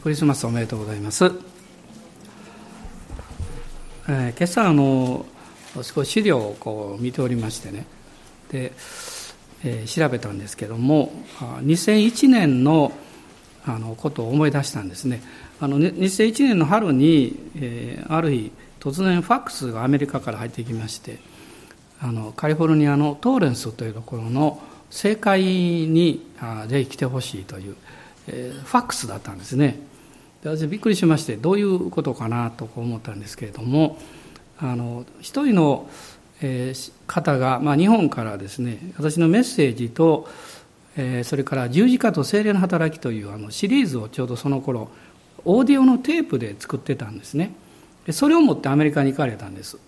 [0.00, 1.24] クリスマスおめでとうございます。
[4.08, 5.26] えー、今朝あの
[5.82, 7.84] 少し資料をこう見ておりましてね
[8.50, 8.72] で、
[9.64, 12.92] えー、調べたんですけども2001年の
[13.64, 15.22] あのことを思い出したんですね
[15.60, 18.50] あの2001年の春に、えー、ある日
[18.80, 21.20] 突然ファックスがアメリカから入ってきまして
[22.00, 27.76] あのカリフォルニアのトーレンスというところの政界にあぜひ来てほしいという
[28.28, 29.78] えファックスだったんですね。
[30.42, 33.98] で私びっくりしましてどういうことかなと思ったんですけれども
[34.58, 35.88] あの一人の、
[36.40, 36.74] え
[37.06, 40.28] 方が、まあ、日本からですね私のメッセージと、
[40.96, 44.88] えそれから十字架と精霊の働きというあのシリーズをちょうどその頃
[45.44, 47.52] オーディオのテープで作ってたんですね。
[48.06, 49.78] でそれを持ってアメリカに行かれたんです。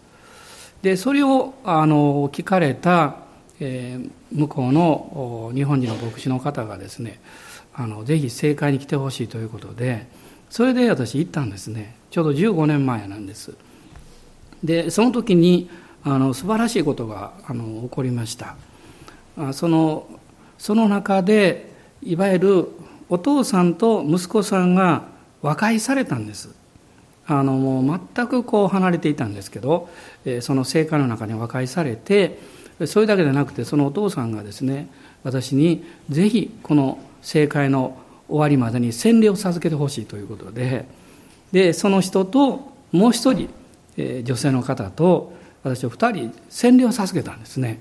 [0.83, 3.17] でそれをあの聞かれた、
[3.59, 3.99] え
[4.33, 7.21] 向こうの日本人の牧師の方がですね
[7.75, 10.07] あのぜひ正解に来てほしいということで
[10.49, 11.97] それで私行ったんですね。
[12.11, 13.55] ちょうど15年前なんです。
[14.63, 15.69] でその時に
[16.05, 18.57] あの素晴らしいことがあの起こりました。
[19.53, 20.07] その
[20.59, 21.73] その中で
[22.03, 22.69] いわゆる
[23.09, 25.09] お父さんと息子さんが
[25.43, 26.55] 和解されたんです。
[27.27, 29.89] あのもう全くこう離れていたんですけど
[30.41, 32.39] その聖火の中に和解されて
[32.87, 34.89] それだけでなくてそのお父さんがですね
[35.23, 37.97] 私にぜひこの政界の
[38.29, 40.87] 終わりまでに洗礼を授けてほしいということで
[41.53, 43.49] でその人ともう一人、
[43.97, 47.81] えー、女性の方と私は二人洗礼を授けたんですね、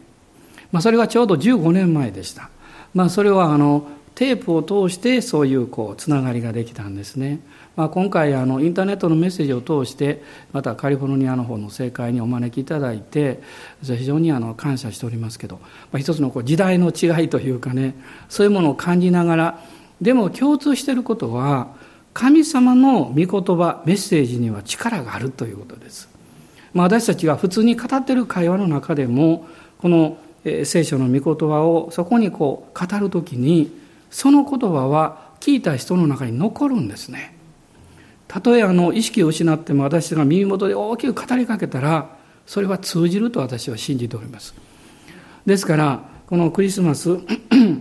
[0.71, 2.49] まあ、それがちょうど15年前でした、
[2.93, 7.39] まあ、それはあのテープを通してそういうこうつながりができたんですね、
[7.75, 13.41] まあ、今回あのインターネットのメッセージを通してまたカリフォルニアの方の政界にお招きいただいて
[13.81, 15.57] 非常にあの感謝しておりますけど、
[15.91, 17.95] まあ、一つのこう時代の違いというかね
[18.29, 19.59] そういうものを感じながら
[19.99, 21.73] でも共通していることは
[22.13, 26.07] 神様の御言葉メッセージには力があるということです、
[26.73, 29.47] まあ、私たちが普通に語っている会話の中でも
[29.79, 33.82] この聖書の御言葉をそこにこう語るときに
[34.13, 37.35] その言葉は聞いた人の中に残るんですね。
[38.27, 42.15] たとえあの意識を失っても私が耳元で大きく語りかけたら
[42.45, 44.53] それは通じると私は信じております。
[45.47, 47.17] ですからこのクリスマス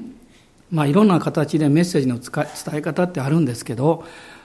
[0.72, 4.04] まあいろんな形でメッセージの伝え方ってあるんですけど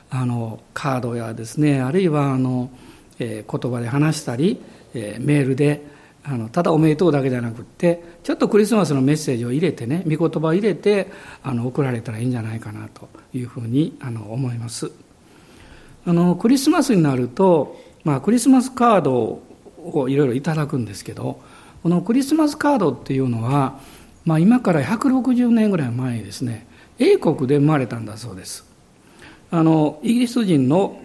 [0.10, 2.70] あのカードやですねあるいはあの、
[3.18, 4.62] えー、言葉で話したり、
[4.94, 5.86] えー、メールで
[6.30, 11.10] あのただおめでとうだけじゃなくってちょっとクリスマスのメッセージを入れてね御言葉を入れて
[11.42, 14.92] あの送られたらいいんじゃないかなというふうにあの思います。
[16.06, 19.42] あのクリスマスになると、まあ、クリスマスカード
[19.78, 21.42] をいろいろいただくんですけど
[21.84, 23.80] このクリスマスカードっていうのは、
[24.24, 26.66] まあ、今から160年ぐらい前にですね
[26.98, 28.66] 英国で生まれたんだそうです
[29.52, 31.02] あのイギリス人の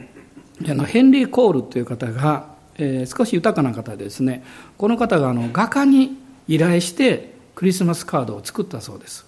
[0.68, 4.44] あのヘンリー・コールという方が、えー、少し豊かな方ですね。
[4.78, 6.16] この方があの画家に
[6.48, 9.26] 依頼してクリスマスカードを作ったそうです。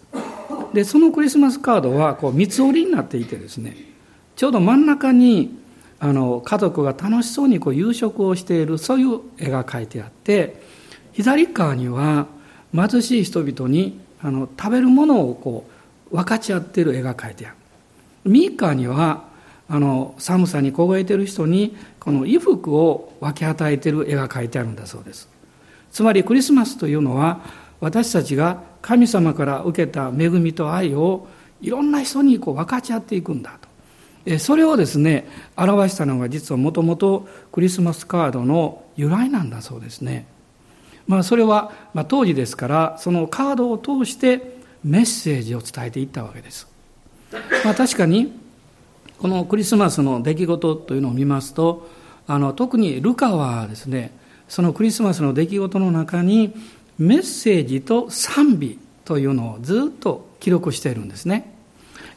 [0.72, 3.76] でそのクリスマスカードはこう三つ折りになっていてですね
[4.34, 5.56] ちょうど真ん中に
[6.00, 10.60] あの家族が楽しそうにこう夕食をしているそういう絵が描いてあって
[11.12, 12.26] 左側には
[12.74, 15.68] 貧しい人々にあの食べるものをこ
[16.10, 17.56] う分かち合っている絵が描いてある。
[18.24, 19.28] 右側には
[19.68, 25.28] あの寒さに凍えている人にこの衣服を分け与えている絵が描いてあるんだそうです
[25.90, 27.40] つまりクリスマスというのは
[27.80, 31.26] 私たちが神様から受けた恵みと愛を
[31.60, 40.26] いろんな人にこう分かち合っていくんだとそれをですね表したのが実はもともとクリスマスカードの由来なんだそうですね。
[41.06, 46.66] まあ、それは、まあ、当時ですからそのカードを通してメッセージを伝えていったわけです。
[47.64, 48.32] まあ、確かに
[49.24, 51.88] このクリスマスの出来事というのを見ますと
[52.26, 54.12] あの特にルカはですね
[54.48, 56.52] そのクリスマスの出来事の中に
[56.98, 61.54] メッセージと賛美というのをずっと記録しているんですね。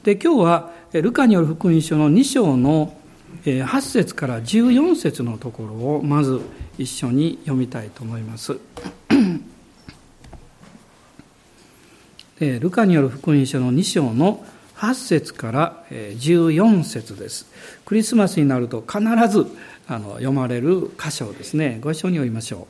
[0.04, 2.94] で今日はルカによる福音書の2章の
[3.46, 6.42] 8節から14節のところをまず
[6.78, 8.58] 一緒に読みたいと思います。
[12.42, 14.46] ルカによる福音書の2章の
[14.78, 17.48] 8節から14節です。
[17.86, 19.48] クリスマスになると必ず
[19.88, 21.80] あの読まれる箇所ですね。
[21.82, 22.68] ご一緒に読みましょ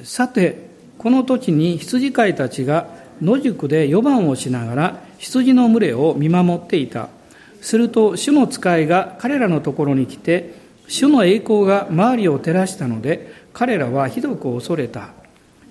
[0.00, 0.04] う。
[0.06, 2.88] さて、この土地に羊飼いたちが
[3.20, 7.08] 野宿で4番をしながら羊の群れを見守っていた。
[7.60, 10.54] すると主の使いが彼らのところに来て、
[10.88, 15.10] 主の栄光が周りを照らしたので、彼らはひどく恐れた。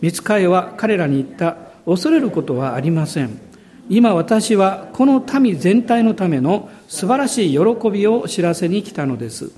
[0.02, 1.56] 見つかいは彼らに言った。
[1.86, 3.53] 恐れることはありません。
[3.90, 9.52] 今私はこの民全体のための素晴らしい喜びを知らせに来たのです。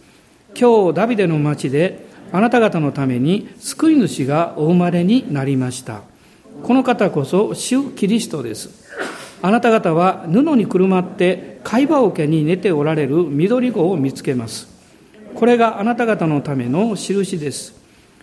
[0.59, 6.01] 今日ダビデの町であなた方のために救い主がお生まれになりました。
[6.63, 8.83] この方こそ主キリストです。
[9.43, 14.67] あなた方は布にくるまって貝羽桶に寝ておられる緑子を見つけます。
[15.35, 17.75] これがあなた方のための印です。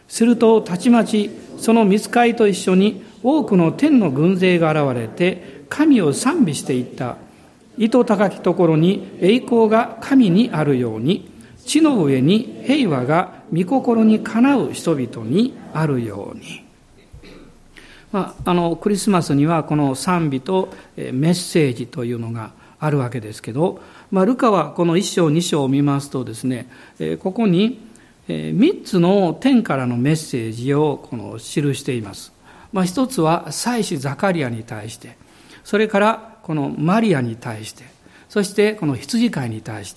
[0.09, 7.17] するとたちまちその見つかいと一緒に多くの天の軍勢が現れて神を賛美していった。
[7.79, 11.31] 糸高きところに栄光が神にあるように、
[11.65, 16.63] 地の上に平和が御心にかなう人々にあるように。
[18.11, 23.81] まあ、あのクリスマスにはこの賛美とメッセージというのがあるわけですけど、
[24.11, 26.69] まあ、ルカはこの1章2章を見ますとですね
[27.21, 27.81] ここに
[28.29, 32.32] 3つの天からのメッセージをこの記しています、
[32.73, 35.17] まあ、一つは祭司ザカリアに対して
[35.65, 37.85] それからこのマリアに対して、
[38.29, 39.93] そしてこの羊飼いに対し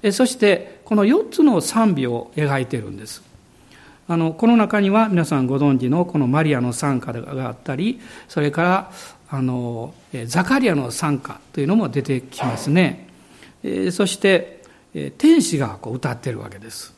[0.00, 3.22] て、そしてこの4つの賛美を描いているんです。
[4.08, 8.92] あのこの中には皆さんご存知のこのマリアの賛歌があったり、それから
[9.28, 9.94] あの
[10.26, 13.08] ザカリアの賛歌というのも出てきますね。
[13.90, 14.62] そして
[15.18, 16.94] 天使がこう歌ってるわけです。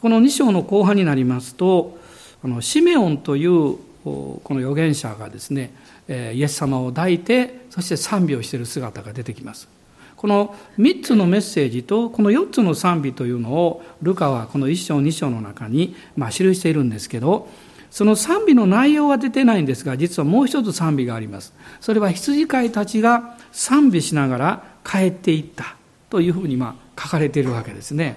[0.00, 1.98] この2章の後半になりますと、
[2.44, 5.72] あのシメオンというこの預言者がですね、
[6.08, 9.68] イエス様を抱いてそして賛美をしている姿が出てきます。
[10.16, 17.48] この3つのメッセージとこの4つの賛美というのをルカはこの1章2章の中にまあ記しているんですけど
[17.90, 21.52] その賛美の内容は出てないんですが実はもう一つ賛美があります。
[21.80, 25.74] それは羊飼いたちが賛美しながら帰っていった
[26.08, 28.16] というふうにまあ書かれているわけですね。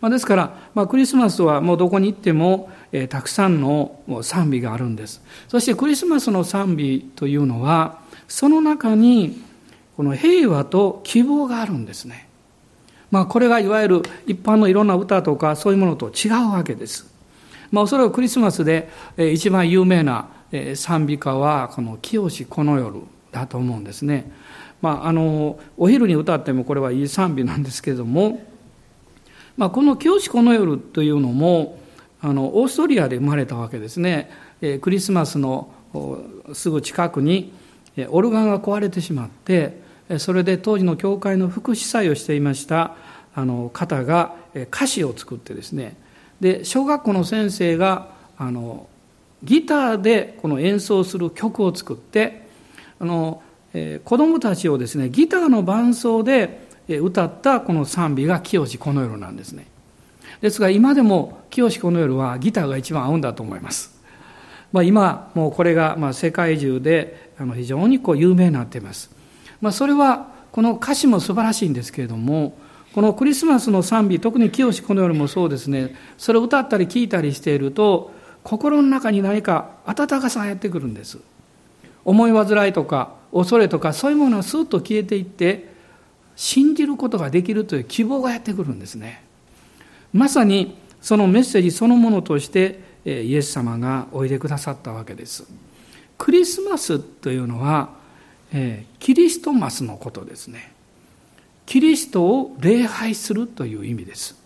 [0.00, 5.22] まあ、ですから、まあ、クリスマスはもうどこに行っても、えー、たくさんの賛美があるんです。
[5.48, 7.98] そしてクリスマスの賛美というのは、
[8.28, 9.42] その中に
[9.96, 12.28] この平和と希望があるんですね。
[13.10, 17.06] まあ、これがいわゆる一般のいろんな歌とかそういうものと違うわけです。
[17.70, 20.28] まあ、おそらくクリスマスで一番有名な
[20.74, 23.00] 賛美歌はこの「清しこの夜」
[23.30, 24.30] だと思うんですね。
[24.82, 28.40] まあ、あのお昼に歌ってもこれはいい賛美なんですけれども
[29.60, 31.79] まあ、この「教師この夜」というのも
[32.22, 34.30] あのオーストリアで生まれたわけですね。
[34.80, 35.72] クリスマスの
[36.52, 37.52] すぐ近くに
[38.08, 39.80] オルガンが壊れてしまって
[40.18, 42.96] それで当時の教会の福祉祭をしていました
[43.34, 45.96] あの方が歌詞を作ってですね
[46.40, 48.88] で小学校の先生があの
[49.42, 52.48] ギターでこの演奏する曲を作って
[52.98, 53.42] あの、
[53.72, 59.66] え子どもたちをですねギターの伴奏で歌ったこの賛美が清この夜なんですね。
[60.40, 64.00] ですが今でも清この夜はギターが一番合うんだと思います。
[64.72, 69.10] まあ、今もうこれがまあ世界中であの非常にこう有名になっています。
[69.60, 72.56] まあ、それはこの歌詞も素晴らしいんですけれども
[72.94, 78.10] このクリスマスの賛美特に清この夜もそうですねそれを歌ったり聞いたりしていると
[78.42, 81.18] 心の中に何か温かさがやってくるんです。
[82.04, 85.68] 思い煩いとか恐れとかそういうものはスーッと消えていって
[86.34, 89.22] 信じることができるという希望がやってくるんですね。
[90.12, 95.44] まさにそのメッセージそのものとしてイエス様がおいでくださったわけです。
[96.18, 97.90] クリスマスというのは、
[98.98, 100.72] キリストマスのことですね。
[101.64, 104.38] キリストを礼拝するという意味です。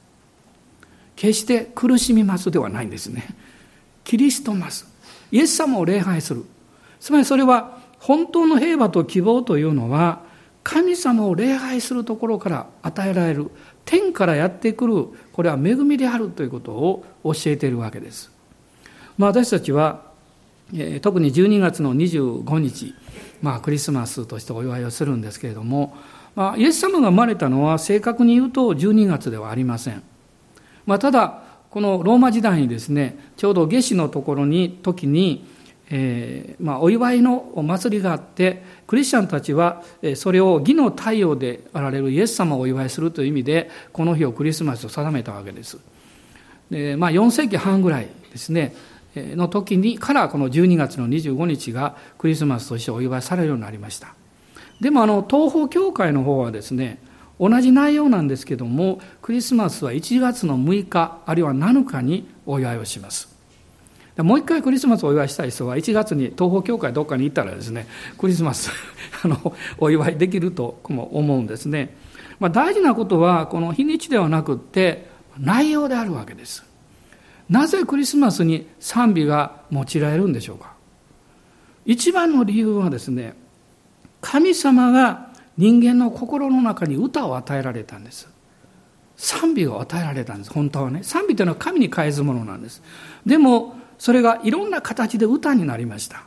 [1.17, 3.27] 決して苦しみますではないんですね。
[4.05, 4.87] キリストマス。
[5.33, 6.45] イエス様を礼拝する。
[7.01, 10.21] つまりそれは本当の平和と希望というのは
[10.63, 13.51] 神様を礼拝するところから与えられる
[13.85, 18.31] 天からやってくるこれは恵みであるということを教えているわけです。
[19.19, 20.03] まあ、私たちは、
[21.03, 22.95] 特に12月の25日、
[23.43, 25.97] まあ、クリスマスとしてお祝いをするんですけれども、
[26.35, 30.03] まあ、イエス様が生まれたのは正確に言うと12月ではありません。
[30.87, 35.47] まあ、ただこのローマ時代にですねちょうど夏至のところに時に
[35.97, 39.85] えーまあ、お祝いのお祭りがあってクリスチャンたちは
[40.17, 45.79] それを義の太陽であられるイエス様をお祝いするという意味でこの日をクリスマスと定めたわけです。
[46.69, 48.75] で、まあ、4世紀半ぐらいですね
[49.15, 54.17] の時にからこの12月の25日がクリスマスとしてお祝いされるようになりました。
[54.81, 56.99] でもあの東方教会の方はですね
[57.39, 63.34] 同じ内容なんですけどもクリスマスは1月の6日あるいは7日にお祝いをします。
[64.17, 68.71] もう一回クリスマスをお祝いしたい人は1月に東方教会どっかに行ったらですねクリスマス
[69.25, 71.97] あのお祝いできるとも思うんですね、
[72.39, 76.65] まあ、大事なことはこの日にちではなくって内容であるわけです
[77.49, 80.75] なぜクリスマスに賛美が用いられるんでしょうか
[81.85, 83.35] 一番の理由はですね
[84.21, 88.29] 神様が人間の心の中に歌を与えられたんです。
[89.17, 91.03] 賛美を与えられたんです、本当はね。
[91.03, 92.83] 賛美というのは神に返すものなんです。
[93.25, 96.25] でも、それがいろんな形で歌になりました。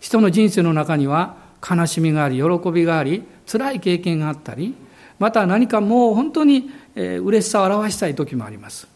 [0.00, 1.36] 人の人生の中には
[1.68, 4.74] 悲しみがあり、喜びがあり、辛い経験があったり、
[5.18, 8.88] また何かもう本当に嬉しさを表したい時もあります。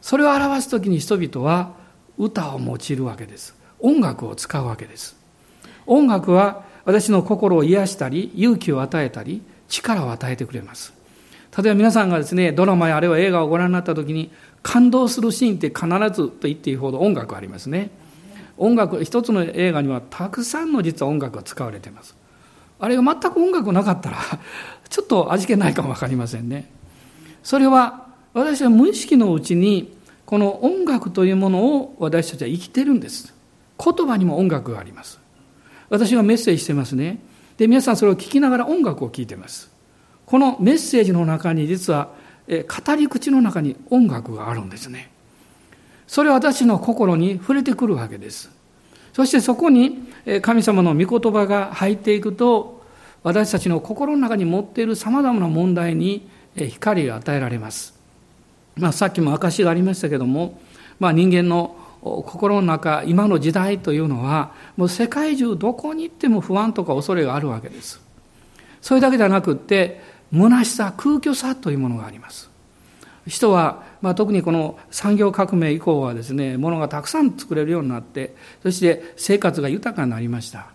[0.00, 1.72] それを表す時に人々は
[2.16, 3.54] 歌を用いるわけです。
[3.80, 5.16] 音楽を使うわけです。
[5.86, 10.94] 音楽は私の心を癒したり、勇気を与えたり、力を与えてくれます。
[11.56, 14.30] 例えば皆さんがですね、ドラマやあるいは映画をご覧になった時に、
[14.64, 17.90] 感動するシーンって必ずと言っていいほど音楽ありますね。
[18.56, 22.16] 音楽、一つの映画にはたくさんの実は音楽が使われています。
[22.80, 24.18] あれが全く音楽なかったら、
[24.88, 26.70] ちょっと味気ないかもわかりませんね。
[27.42, 29.94] それは、私は無意識のうちに、
[30.24, 33.34] この音楽というものを私たちは生きてるんです。
[33.78, 35.20] 言葉にも音楽があります。
[35.90, 37.20] 私がメッセージしてますね。
[37.58, 39.70] で、皆さんそれを聞きながら音楽を聴いてます。
[40.24, 42.08] このメッセージの中に実は、
[42.48, 45.10] 語り口の中に音楽があるんですね。
[46.06, 48.50] それは私の心に触れてくるわけです。
[49.12, 50.08] そしてそこに
[50.42, 52.82] 神様の御言葉が入っていくと、
[53.22, 57.94] 私たちの心の中に持っている様々な問題に光が与えられます。
[58.76, 60.60] まあ、さっきも証がありましたけども、
[61.00, 68.02] まあ、人間の心の中、今の時代というのは、もう世界中どこに行っても不安とか恐れがあるわけです。
[68.82, 70.02] それだけではなくって、
[70.32, 72.50] 虚しさ、空虚さというものがあります。
[73.26, 80.66] 人は、まあ、特にこの産業革命以降はですね、物がたくさん作れるようになって、そして生活が豊かになりました。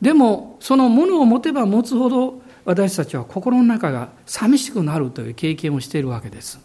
[0.00, 6.60] でも、そのものを持てば持つほど、私たちは心の中が寂しくなるという経験をしているわけです。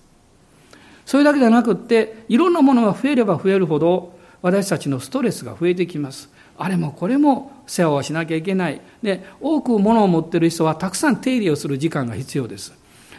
[1.06, 6.30] それだけではなくって、いろんなものが増えれば増えるほど、私たちのストレスが増えてきます。
[6.58, 8.82] あれもこれも世話をしなきゃいけない。
[9.04, 12.74] で、多く物を持っている人はたくさん手入れをする時間が必要です。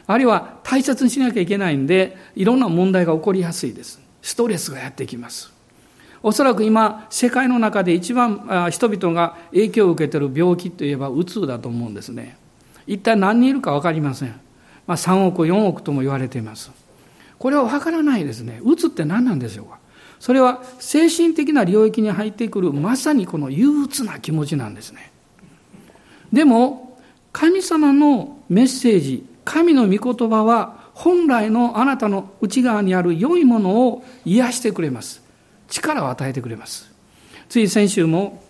[0.06, 4.00] あるいは大切にしなきゃいけないんで、いろんな問題が起こりやすいです。
[4.22, 5.52] ストレスがやってきます。
[6.22, 12.36] おそらく今、世界の中で一番人々が影響を受けている病気といえば、うつだと思うんですね。
[12.86, 14.40] 一体何人いるか分かりません。
[14.86, 16.72] まあ、3億、4億とも言われています。
[17.38, 18.60] これはわからないですね。
[18.64, 19.78] うつって何なんでしょうか
[20.20, 25.12] それは精神的な領域に入ってくるまさにこの憂鬱な気持ちなんですね。
[26.32, 26.98] でも、
[27.32, 35.22] 神様のメッセージ、神の御言葉は本来のあなたの内側にある良いものを癒してくれます。
[35.68, 36.90] 力を与えてくれます。
[37.48, 38.42] つい先週も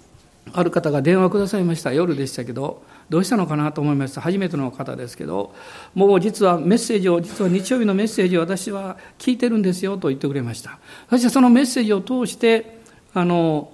[0.52, 1.92] ある方が電話くださいました。
[1.92, 4.20] 夜でしたけど、どうしたのかなと思いました。
[4.20, 5.54] 初めての方ですけど
[5.94, 10.78] もう実はメッセージを実は日曜日のメッセージを私は聞いてるんですよと言ってくれました。
[11.10, 12.78] そしてそのメッセージを通して
[13.14, 13.72] あの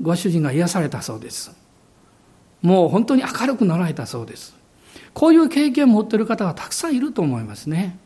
[0.00, 1.54] ご主人が癒されたそうです。
[2.62, 4.54] もう本当に明るくなられたそうです。
[5.14, 7.98] こういう経験を持っている方はたくさんいると思いますね。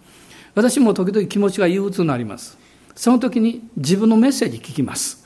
[0.54, 2.56] 私も時々気持ちが憂鬱になります。
[2.94, 5.23] その時に自分のメッセージ聞きます。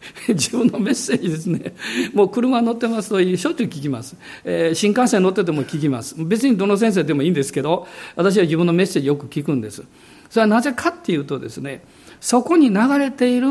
[0.28, 1.74] 自分のメッセージですね。
[2.14, 4.16] もう車乗ってますとしょっちゅう聞きます。
[4.44, 6.14] えー、新幹線乗ってても聞きます。
[6.18, 9.82] 別にどの先生でもいいんですけど、私は自分のメッセージよく聞くんです。
[10.30, 11.82] それはなぜかっていうとですね、
[12.20, 13.48] そこに流れている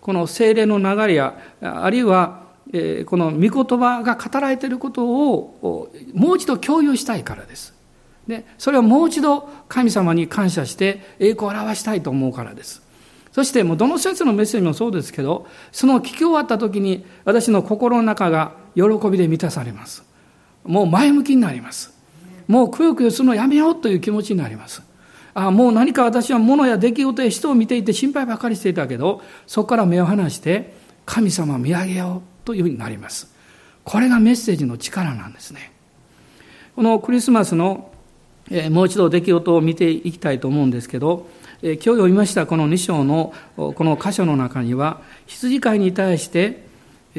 [0.00, 7.74] この精霊の流れや、あるいは、えー、この御言葉が語られていることをもう一度共有したいからです。
[8.26, 12.87] で、それをもう一度神様に感謝して栄光を表したいと思うからです。
[13.32, 20.04] そしてもうどの先生のメッセージもそうですけど、その聞き終わった時に私の心の中が喜びで満たされます。
[20.64, 21.96] もう前向きになります。
[22.46, 24.82] もうくよくよするのやめようという気持ちになります。
[25.34, 30.74] ああもう何か私は物や出来事や人を見ていて心配ばかりしていたけど、そこから目を離して
[31.06, 33.32] 神様を見上げようというふうになります。
[33.84, 35.72] これがメッセージの力なんですね。
[36.76, 37.90] このクリスマスの、
[38.50, 41.26] えもう一度出来事を見ていきたいと思うんですけど、
[41.60, 46.62] 今日読みましたこの2章のこの箇所の中には羊飼いに対して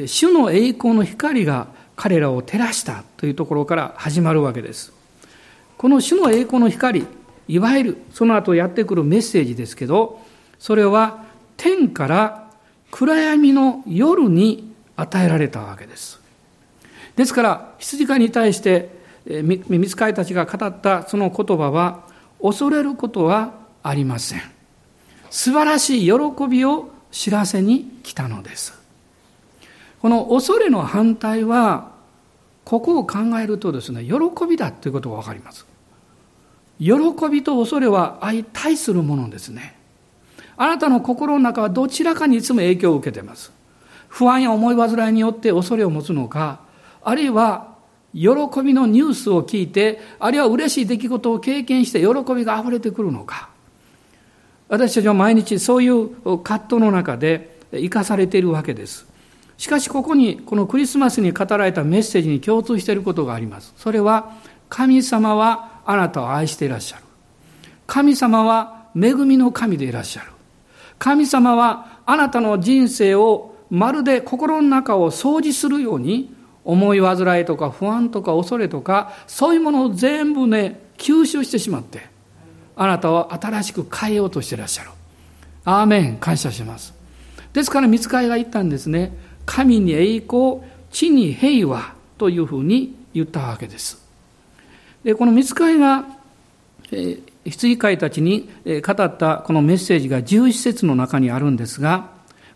[0.06, 4.94] 主の栄光の光が彼らを照らしたというところから始まるわけです。
[5.76, 7.04] この主の栄光の光
[7.48, 10.18] いわゆるその後やってくるメッセージですけど
[10.58, 11.26] それは
[11.58, 12.50] 天から
[12.90, 16.18] 暗闇の夜に与えられたわけです。
[17.14, 18.88] ですから羊飼いに対して
[19.42, 22.04] 見つかりたちが語ったその言葉は
[22.40, 24.42] 恐れることはありません。
[25.30, 26.12] 素晴らしい喜
[26.48, 28.78] びを知らせに来たのです。
[30.02, 31.90] この恐れの反対は、
[32.64, 34.14] ここを考えるとですね、喜
[34.48, 35.66] びだということがわかります。
[36.78, 36.94] 喜
[37.30, 39.76] びと恐れは相対するものですね。
[40.56, 43.52] あなたの心の中はどちらかにいつも影響を受けています。
[44.08, 46.60] 不安や思い煩いによって恐れを持つのか、
[47.02, 47.74] あるいは
[48.12, 48.30] 喜
[48.62, 53.50] びのニュースを聞いて、あるいは嬉しい出来事を経験して喜びが溢れてくるのか。
[54.70, 59.04] 私たちは毎日そういう葛藤の中で生かされているわけです。
[59.58, 63.74] しかしここに、このクリスマスに語られたメッセージに共通していることがあります。
[63.76, 64.36] それは、
[64.70, 67.02] 神様はあなたを愛していらっしゃる。
[67.86, 70.30] 神様は恵みの神でいらっしゃる。
[71.00, 76.32] 神様はあなたの人生をまるで心の中を掃除するように
[76.64, 82.09] 思い煩いとか不安とか恐れとかそういうものを全部ね吸収してしまって
[82.82, 84.90] あなたを新しく変えようとしていらっしゃる
[85.66, 86.16] アーメン。
[86.16, 86.94] 感謝します。
[87.52, 89.12] ですから見つかりが言ったんですね。
[89.44, 90.60] 神に栄光
[90.90, 94.02] 地に平和というふうに言ったわけです。
[95.04, 96.06] でこの見つかりが、
[96.90, 102.08] えー、羊飼いたちに語ったこのメッセージが11節の中にあるんですが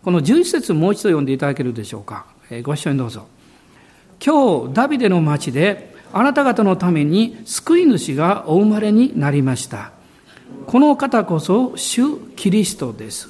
[0.03, 2.25] この11節もう一度読んでいただけるでしょうか。
[2.49, 3.27] えご一緒にどうぞ。
[4.25, 9.94] 今日ダビデの町であなた方のために救い主がお生まれになりました。
[10.67, 13.29] この方こそ主キリストです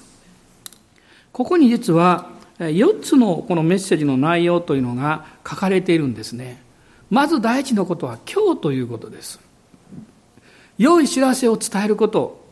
[1.32, 2.30] ここに実は
[2.60, 6.62] 4つのこのメッセージの内容というのが書かれているんですね
[7.10, 9.40] まず第一のことは今日ということです
[10.78, 12.44] 良い知らせを伝えること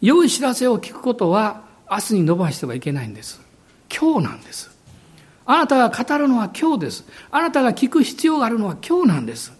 [0.00, 3.40] 良い知らせを聞くことは明日に伸ばしてはいけないんです
[3.88, 4.72] 今日なんです
[5.44, 7.04] あなたが語るのは今日です。
[7.30, 9.52] あなたが聞く必要があるのは今日なんです。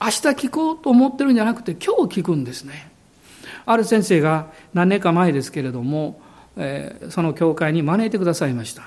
[0.00, 2.90] 明日聞こうと思ってるんじゃなくて今日聞くんですね。
[3.66, 6.20] ある先生が何年か前ですけれども、
[6.56, 8.84] えー、その教会に招いてくださいました。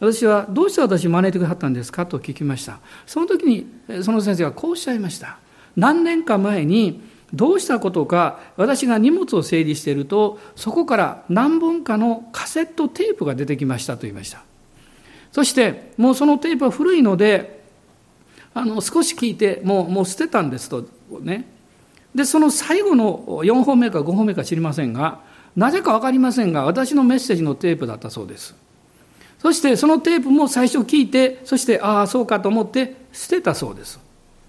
[0.00, 2.06] 私は、どうして私招いてくださったんですか？
[2.06, 2.78] と聞きました。
[3.06, 3.66] その時に、
[4.02, 5.38] その先生がこうおっしゃいました。
[5.76, 7.02] 何年か前に、
[7.34, 14.42] どうしたことか、私が荷物を整理していると、そこから何本かのカセットテープが出てきましたと言いました。
[15.32, 17.62] そしてもうそのテープは古いので
[18.54, 20.86] あの少し聞いてもうもう捨てたんですと
[21.20, 21.46] ね
[22.16, 25.20] でその最後の4本目か5本目か知りませんが
[25.54, 28.56] なぜか分かりませんが私のメッセージのテープだったそうです。
[29.38, 34.00] そしてそのテープも最初聞いてそしてああそうかと思って捨てたそうです。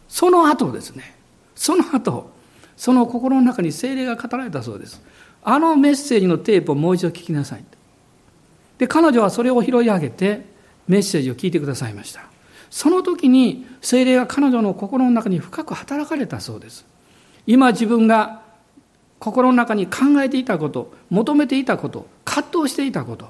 [0.07, 1.13] その後ですね。
[1.55, 2.31] その後
[2.77, 5.01] その心の中に精霊が語られたそうです。
[5.43, 7.65] あのメッセージのテープをもう一度聞きなさい。
[8.77, 10.45] で彼女はそれを拾い上げて
[10.87, 12.21] メッセージを聞いてくださいました。
[12.69, 16.85] その時に精霊が彼女の心の中に深く働かれたそうです。
[17.47, 18.41] 今自分が
[19.19, 23.29] 心の中に考えていたこと求めていたこと葛藤していたこと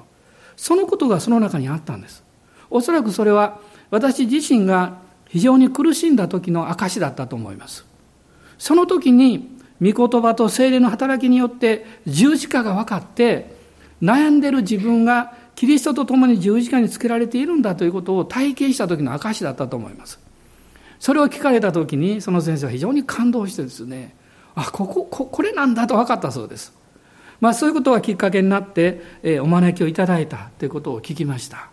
[0.56, 2.22] そのことがその中にあったんです
[2.68, 7.86] おそらくそれは私自身が非常に苦しんだ時の証だったと思います
[8.58, 13.56] その時に御言葉と精霊の働きによって十字架が分かって
[14.02, 20.20] 悩んでる自分がキリストと共に十字架につけられているんだということを体験した時の証だったと思います。
[21.00, 24.14] それを聞かれた時にその先生は非常に感動してですね、
[24.54, 26.72] あ、ここ、ここれなんだと分かったそうです。
[27.40, 31.70] まあそういうことがきっかけになって、えー、お招きをいただいたということを聞きました。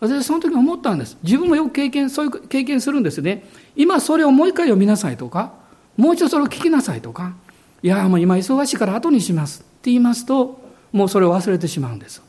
[0.00, 1.16] 私はその時思ったんです。
[1.22, 3.44] 自分もよく経験、そういう経験するんですね。
[3.76, 5.52] 今それをもう一回読みなさいとか、
[5.96, 7.34] もう一度それを聞きなさいとか、
[7.82, 10.60] いや、もう今忙しいから後にしますって言いますと、
[10.92, 12.22] もうそれを忘れてしまうんです。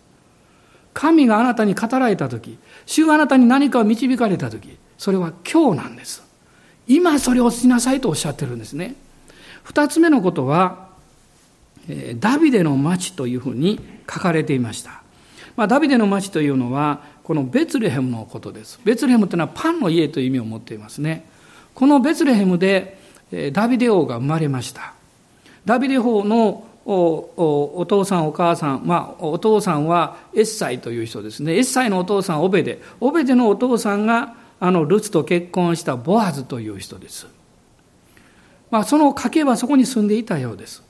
[0.93, 6.21] 神があなたに語られた時主があなたに何かを導かれた時それは今日なんです。
[6.87, 8.93] 今それをしなさいとおっしゃってるんですね。
[9.63, 10.89] 二つ目のことは
[12.19, 15.01] ダビデの町というふうに書かれていました、
[15.55, 18.79] まあ、ダビデの町というのはこのベツレヘムのことです。
[18.85, 21.25] ベツレヘムというのはパンの家という意味を持っていますね。
[21.73, 22.99] このベツレヘムで
[23.53, 24.93] ダビデ王が生まれました。
[25.65, 31.55] ダビデ王のおお父さんお母さん、まあ、お父さんはエッサイという人ですね。
[31.55, 32.79] エッサイのお父さんオベデ。
[32.99, 37.25] オベデのお父さんがあのルツと結婚したボアズという人です、
[38.69, 40.83] まあ、その家系はそこに住んでいたようです、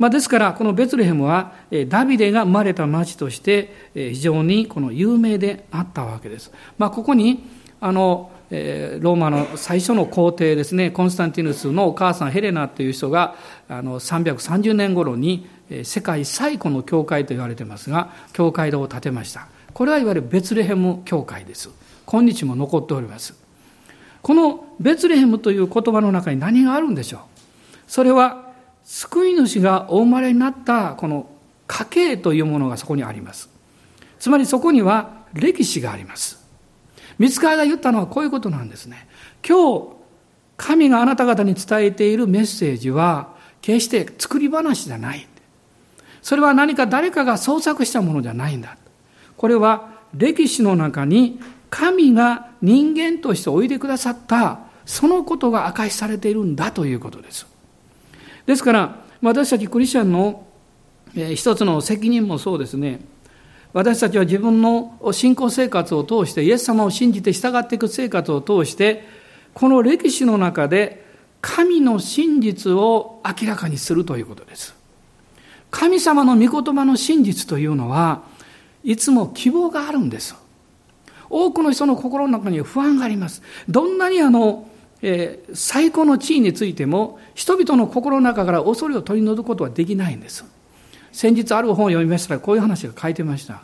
[0.00, 1.52] まあ、ですからこのベツレヘムは
[1.88, 7.44] ダビデが生まれた町として非常にこの有名であったわけです、まあ、ここに
[7.80, 13.36] あのローマの最初の皇帝ですねコンスタンティヌスのお母さんヘレナという人が
[13.68, 15.46] あの330年頃に
[15.84, 19.48] 世界最古の教会と言われてますが教会堂を建てました。
[19.72, 21.70] これはいわゆるベツレヘム教会です。
[22.06, 23.34] 今日も残っております
[24.22, 27.20] このベツレヘムという言葉の中に何があるんでしょう
[27.86, 28.52] それは
[28.84, 31.28] 救い主がお生まれになったこの
[31.66, 33.48] 家系というものがそこにあります
[34.18, 36.44] つまりそこには歴史があります
[37.18, 39.06] 見つかが言ったのはこういうことなんですね。
[39.46, 39.88] 今日、
[40.56, 45.26] 神があなた方に伝えているメッセージは、決して作り話じゃない。
[46.22, 48.76] それは何か誰かが創作したものじゃないんだ。
[49.36, 51.40] これは歴史の中に
[51.74, 57.48] 神が人間としておいでくださったそのことが明かしされているんだということです。
[58.46, 60.46] ですから、私たちクリスチャンの
[61.34, 63.00] 一つの責任もそうですね。
[63.72, 69.04] 私たちは自分の信仰生活を通して、イエス様を信じて従っていく生活を通して、
[69.52, 71.04] この歴史の中で
[71.40, 74.76] 神の真実を明らかにするということです。
[75.72, 78.22] 神様の御言葉の真実というのは、
[78.84, 80.36] いつも希望があるんです。
[81.36, 83.42] 多くの人の心の中には不安があります。
[83.68, 84.68] どんなにあの、
[85.02, 90.44] えー、最高の地位についても、人々の心の中から恐れを取り除くことはできないんです。
[91.10, 93.62] 先日ある本を読みましたら、こういう話が書いてました。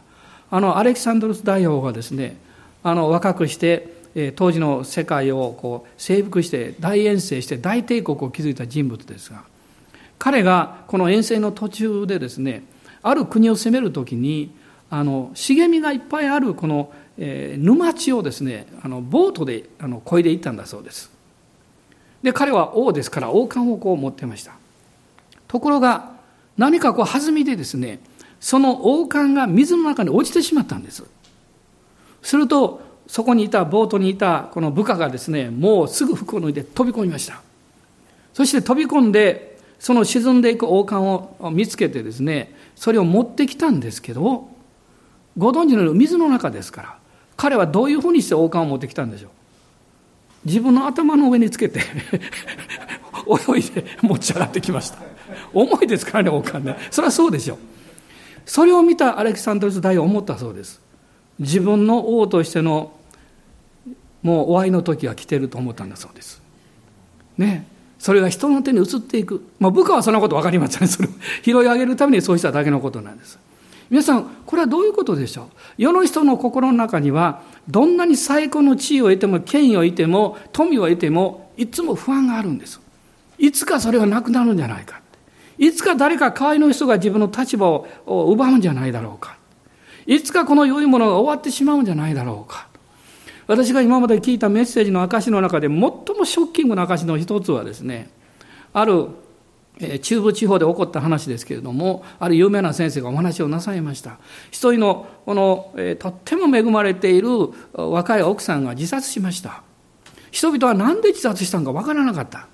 [0.50, 2.36] あの、アレキサンドロス大王がですね、
[2.82, 9.44] あの、若くして、え、当時の世界をこう征服して大遠征して大帝国を築いた人物ですが、
[10.18, 12.64] 彼がこの遠征の途中でですね、
[13.02, 14.50] ある国を攻めるときに、
[14.90, 21.10] あの茂みがいっぱいあるこの、えー、沼地をですねあのボートであの漕いでいったんだそうです。
[22.22, 24.52] で彼は王ですから王冠をこう持ってました。
[25.46, 26.12] ところが
[26.56, 28.00] 何かこう弾みでですね
[28.40, 31.04] その王冠が水の中に落ちてしまったんです。
[32.22, 37.42] するとそこにいたボートにいたこの部下がですねもうすぐ服を脱いで飛び込みました。
[38.32, 44.48] そして飛び込んでその沈んでいく王冠を見つけてですねそれを持ってきたんですけど
[45.36, 46.99] ご存知のように水の中ですから
[47.40, 49.30] 彼はどういうふうにして王冠を持ってきたんでしょう？
[50.44, 51.80] 自分の頭の上につけて
[53.26, 54.98] 泳いで持ち上がってきました。
[55.54, 56.76] 重いですからね王冠ね。
[56.90, 57.58] それはそうでしょう。
[58.44, 60.82] それを見たアレキサンドロス大王思ったそうです。
[61.38, 62.92] 自分の王としての
[64.22, 66.42] もう終わりの時が来てると思ったんだそうです。
[67.38, 67.66] ね。
[67.98, 70.88] それが人の手に移っていく、まあ、部下はそんなこと分かりません。
[70.88, 71.10] それを
[71.42, 73.38] 拾い上げるためにそうしただけのことなんです。
[73.90, 75.46] 皆さん、これはどういうことでしょう？
[75.76, 82.80] 世の人の心の中には、どんなに最高の地位を得ても、権威を得ても、富を得ても、いつも不安があるんです。
[83.36, 85.00] いつかそれがなくなるんじゃないか。
[85.58, 89.36] いつか誰か代わりの人が自分の立場を奪うんじゃないだろうか。
[90.06, 92.68] いつかこの良いものが終わってしまうんじゃないだろうか。
[93.46, 98.08] 私が今まで聞いたメッセージの証の中で最もショッキングな証の一つはですね、
[98.72, 99.08] ある
[100.02, 104.18] 中部地方で起こった話ですけれども、ある有名な先生がお話をなさいました。
[104.50, 107.28] 一人の、この、えとっても恵まれている
[107.72, 109.62] 若い奥さんが自殺しました。
[110.30, 112.48] 人々は何で自殺したのかわからなかった。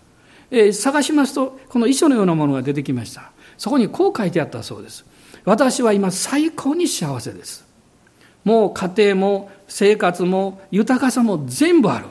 [0.50, 3.32] え、探しますと、この遺書のようなものが出てきました。
[3.58, 5.04] そこにこう書いてあったそうです。
[5.44, 7.66] 私は今最高に幸せです。
[8.44, 12.06] もう家庭も生活も豊かさも全部ある。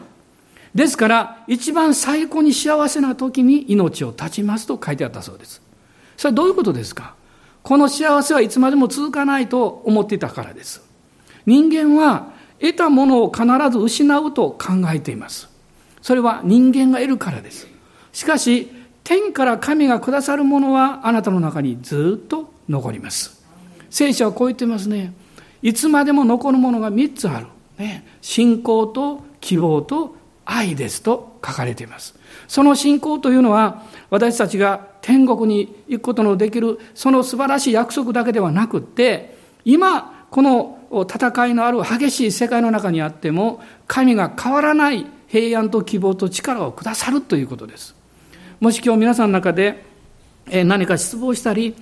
[0.75, 5.61] ですから、一番最高に幸せな時に命を絶ちますと書いてあったそうです。
[6.17, 7.15] それはどういうことですか？
[7.63, 10.83] この幸せはいつまでも続かないと思っていたからです。
[11.45, 12.27] 人間は
[12.59, 15.49] 得たものを必ず失うと考えています。
[16.01, 17.67] それは人間が得るからです。
[18.11, 18.69] しかし、
[19.03, 23.43] 天から神がくださるものはあなたの中にずっと残ります。
[23.89, 25.13] 聖書はこう言ってますね。
[25.61, 27.47] いつまでも残るものが3つある。
[27.77, 32.15] ね、信仰と希望と愛ですと書かれています。
[32.47, 47.95] その信仰というのは、私たちが天国に行くことのできる、その素晴らしい約束だけではなくって、今、この戦いのある激しい世界の中にあっても、神が変わらない平安と希望と力をくださるということです。
[48.59, 49.83] もし今日皆さんの中で
[50.47, 51.75] 何か失望したり、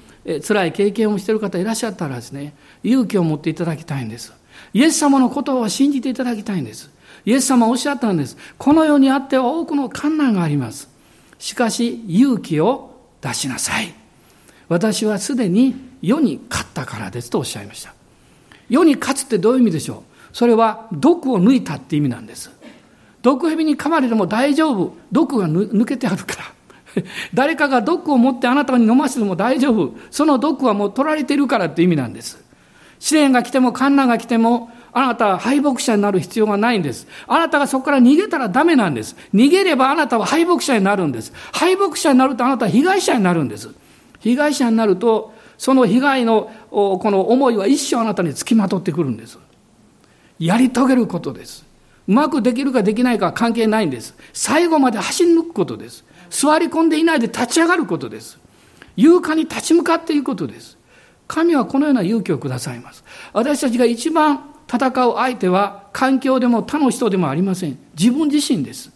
[0.47, 4.33] 辛い経験をしている方いらっしゃったらですね、勇気を持っていただきたいんです。
[4.73, 6.89] イエス様のことを信じていただきたいんです。
[7.25, 8.37] イエス様おっしゃったんです。
[8.57, 10.89] この世にあっては多くの困難があります。
[11.39, 13.93] しかし、勇気を出しなさい。
[14.69, 17.93] 私はすでに世に勝ったからですとおっしゃいました。
[18.69, 20.35] 世に勝つってどういう意味でしょう？
[20.35, 22.51] それは毒を抜いたって意味なんです。
[23.21, 24.95] 毒蛇に噛まれても大丈夫。
[25.11, 26.35] 毒が抜けてあるか
[26.95, 27.03] ら。
[27.33, 29.95] 誰かが毒を持ってあなたに飲ませても大丈夫。
[30.11, 32.43] その毒はもう取られているからって意味なんです。
[32.99, 37.07] 試練が来ても困難が来てもあなたは敗北者になる必要がないんです。
[37.27, 39.15] あなたがそこから逃げたらダメなんです。
[39.33, 41.33] 逃げればあなたは敗北者になるんです。
[41.51, 43.69] 敗北者になるとあなたは被害者になるんです。
[44.19, 49.39] 被害者になると、その被害のこの思いは一生あなたにつきまとってくるんです。
[50.39, 51.65] やり遂げることです。
[52.07, 54.15] うまくできるかできないかは関係ないんです。
[54.33, 56.03] 最後まで走り抜くことです。
[56.29, 58.39] 座り込んでいないで立ち上がることです。
[58.95, 60.77] 勇敢に立ち向かっていくことです。
[61.27, 63.03] 神はこのような勇気をくださいます。
[63.31, 67.77] 私たちが一番戦う相手は環境でも他の人でもありません。
[67.97, 68.91] 自分自身です。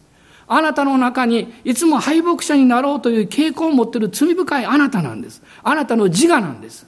[0.47, 5.43] あなたの中にいつも敗北者になろうという傾向を持っている罪深いあなたなんです。
[5.61, 6.87] あなたの自我なんです。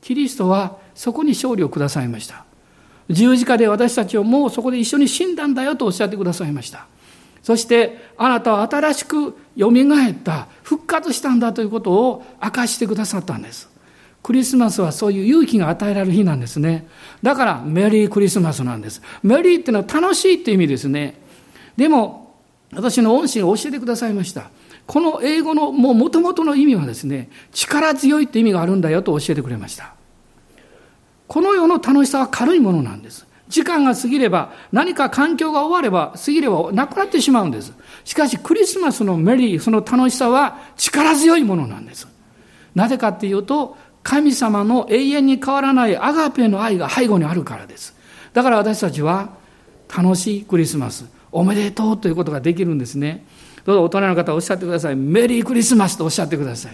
[0.00, 2.44] キリストはそこに勝利をくださいました。
[3.10, 6.86] 十字架で私たちをもうそこで一緒に死んだんだよとおっしゃってくださいました。
[7.42, 13.68] そしてあなたは新しく蘇った復活したんだということを明かしてくださったんです
[14.22, 16.86] クリスマスはそういう勇気が与えられる日なんですね。
[17.22, 19.02] だからメリークリスマスなんです。
[19.22, 21.20] メリーっていうのは楽しいって意味ですね。
[21.76, 22.36] でも
[22.72, 24.50] 私の恩師が教えてくださいました。
[24.86, 29.94] この英語のもう元々の意味はですね力強いって意味があるんだよと教えてくれました。
[31.26, 33.26] この世の楽しさは軽いものなんです。
[33.48, 37.74] 時間が過ぎれば、何か環境が終われば、過ぎればなくなってしまうんです。
[38.04, 42.08] しかし、クリスマスのメリー、その楽しさは力強いものなんです。
[42.74, 47.94] なぜかっていうと、神様の永遠に変わらないアガペの愛が背後にあるからです。
[48.32, 49.30] だから私たちは、
[49.94, 53.26] 楽しいクリスマス、おめでとうということができるんですね。
[53.64, 54.96] どうぞ大人の方おっしゃってください。
[54.96, 56.72] メリークリスマスとおっしゃってください。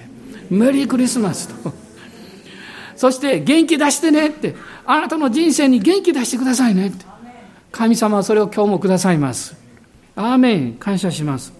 [0.50, 1.72] メリークリスマスと。
[2.96, 7.04] そして元気出してねって、あなたの人生に元気出してくださいねって。
[7.72, 9.56] 神様はそれを今日もくださいます。
[10.16, 11.52] アーメン、感謝します。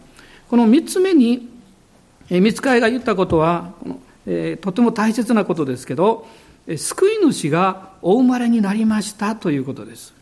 [0.49, 1.49] この三つ目に、
[2.31, 3.73] え見つかいが言ったことは、
[4.31, 6.27] えー、とても大切なことですけど、
[6.77, 10.13] 救い主がお生まれになりましたということです。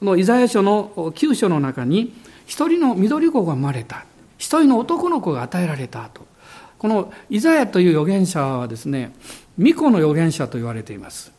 [0.00, 2.14] このイザヤ書の9章の中に、
[2.46, 4.06] 一人の緑子が生まれた。
[4.38, 6.26] 一人の男の子が与えられたと。
[6.78, 9.14] このイザヤという預言者はですね、
[9.58, 11.30] 巫女の預言者と言われています。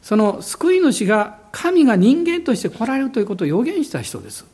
[0.00, 4.46] その救い主が神が人間として来られるということを予言した人です。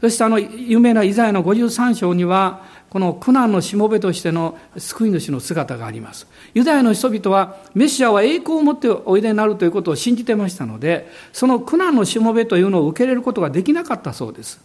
[0.00, 6.28] そしてあの有名なイザヤの53章には、この苦難のしもべとしての救い主の姿があります。
[6.54, 14.60] ユダヤの人々はメシアは栄光を持っておいでになるということを信じてましたので、その苦難のしもべというのを受け入れることができなかったそうです。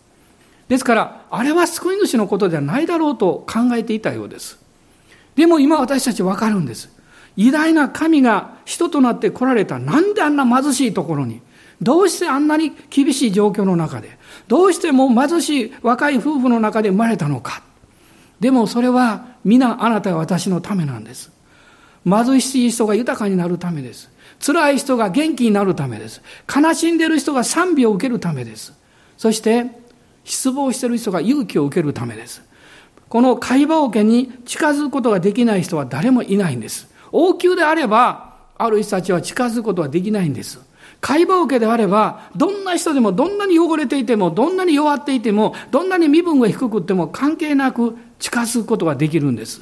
[0.68, 4.60] ですから、あれは救い主のことではないだろうと考えていたようです。
[5.36, 6.96] でも今私たちわかるんです。
[7.36, 9.80] 偉大な神が人となって来られた。
[9.80, 11.42] なんであんな貧しいところに？
[11.82, 14.20] どうしてあんなに厳しい状況の中で？
[14.48, 17.64] どうしても貧しい若い夫婦の中で生まれたのか？
[18.40, 21.32] でもそれは皆あなたが私のためなんです。
[22.06, 24.10] 貧しい人が豊かになるためです。
[24.46, 26.22] 辛い人が元気になるためです。
[26.54, 28.74] 悲しんでいる人が賛美を受けるためです。
[29.18, 29.66] そして、
[30.24, 32.42] 失望している人が勇気を受けるためです。
[33.10, 36.88] この会話桶に近づくことができない人は誰もいないんです。
[37.12, 40.60] 王宮であれば、ある人たちは近づくことはできないんです。
[41.02, 49.62] 会話受けであれば、どんな人でも、どんなに汚れていても、どんなに弱っていても、どんなに身分が低くっても関係なく近づくことができるんです。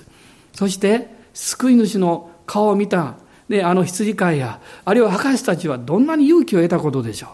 [0.53, 3.15] そして、救い主の顔を見た、
[3.49, 7.29] ね、あの羊飼いや、あるいは博士たちはどんなに勇気を得たことでしょう。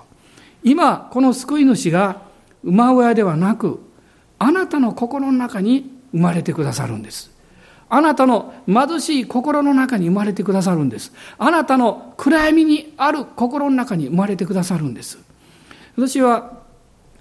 [0.63, 2.21] 今、この救い主が
[2.63, 3.79] 馬小屋ではなく、
[4.39, 7.32] あなたの心の中に生まれてくださるんです。
[7.95, 11.13] あなたの貧しい心の中に生まれてくださるんです。
[11.37, 15.19] あなたの暗闇にある心の中に生まれてくださるんです。
[15.95, 16.63] 私は、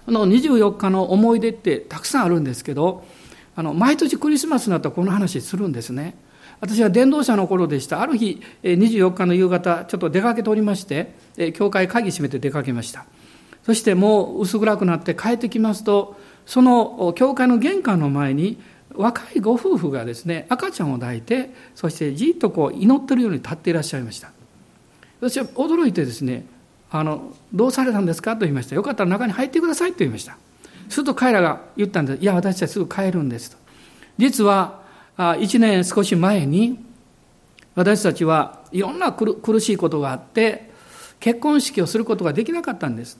[0.07, 3.05] あの24日の思い出ってたくさんあるんですけど、
[3.55, 6.15] あの、毎年クリスマスになったらこの話するんですね。
[6.59, 8.01] 私は伝道者の頃でした。
[8.01, 11.13] ある日、24日の夕方、ちょっと出かけておりまして、
[11.53, 13.05] 教会鍵閉めて出かけました。
[13.61, 18.57] そしてもう薄暗くなって帰ってきますと、その教会の玄関の前に
[18.95, 24.31] 若いご夫婦がですね赤ちゃんを抱いてそしてじっとこう祈ってるように立っていらっしゃいました。
[25.19, 26.45] 私は驚いてですね
[26.91, 28.33] あのどうされたんですか？
[28.33, 28.75] と言いました。
[28.75, 30.37] よかったら中に入ってくださいと言いました。
[30.89, 32.21] すると彼らが言ったんです。
[32.21, 33.57] いや私たちすぐ帰るんですと。
[34.17, 34.81] 実は
[35.17, 36.77] 1年少し前に
[37.75, 40.71] 私たちはいろんな苦しいことがあって
[41.19, 43.17] 結婚式をすることができなかったんです。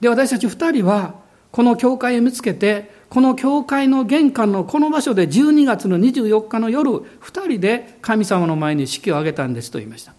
[0.00, 1.25] で私たち2人は
[1.56, 10.12] この教会を見つけてこの教会の玄関のこの場所で12月の24日の夜、2人で神様の前に式を挙げたんですと言いました。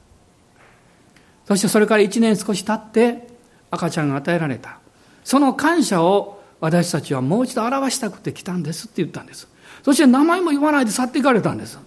[1.45, 3.27] そしてそれから1年少し経って
[3.69, 4.79] 赤ちゃんが与えられた。
[5.23, 9.47] その感謝を私たちはもう一度表したくて来たんですって言ったんです。
[9.83, 11.77] そして名前も言わないで去っていかれたんです。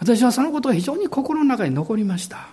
[0.00, 2.48] 私はそのことが非常に心の中に残りました。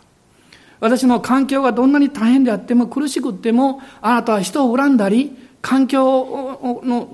[0.80, 7.10] 私の環境がどんなに大変であっても苦しくってもあなたは人を恨んだり環境の、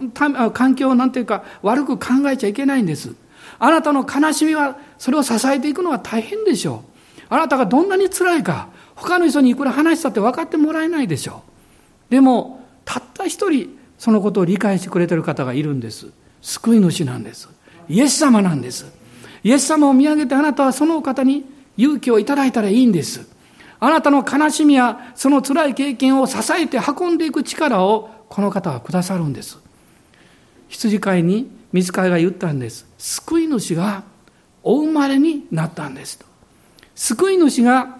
[0.52, 3.14] 環境をなんていうか悪く考えちゃいけないんです。
[3.60, 7.22] あなたの悲しみは、それを支えていくのは大変でしょう。
[7.30, 11.44] あなたがどんなに辛いか、他の人にいくら話したって分かってもらえないでしょ
[12.10, 12.12] う。
[12.12, 16.08] でも、たった一人、そのことを理解してくれてる方がいるんです。
[16.42, 17.50] 救い主なんです。
[17.88, 18.86] イエス様なんです。
[19.44, 21.46] イエス様を見上げてあなたはその方に
[21.78, 23.28] 勇気をいただいたらいいんです。
[23.80, 29.60] あなたの悲しみやその辛い経験を支えて運んでいく力をこの方はくださるんです。
[30.68, 32.88] 羊飼いに水飼いが言ったんです。
[32.98, 34.02] 救い主が
[34.64, 36.26] お生まれになったんですと。
[36.96, 37.96] 救い主が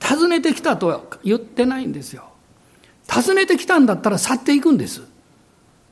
[0.00, 2.22] 訪ねてきたとは言ってないんですよ。
[3.10, 5.02] 訪ねてきたんだったら去っていくんです。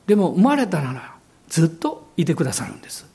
[0.07, 1.15] でも生まれたなら
[1.49, 3.05] ずっといてくださるんです。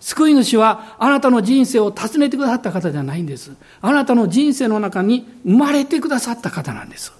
[0.00, 3.52] 救い主はあなたの人生を訪ねてくださった方じゃないんです。
[3.82, 7.12] あなたの人生の中に生まれてくださった方なんです。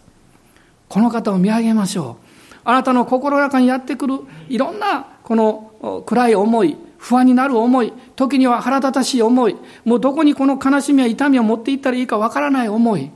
[0.89, 2.32] この方を見上げましょう。
[2.65, 13.11] あなたの心の中にやってくるいろんなこの暗い思い、不安になる思い、時には腹立たしい思い、もうどこにこの悲しみや痛みを持っていったらいいかわからない思い、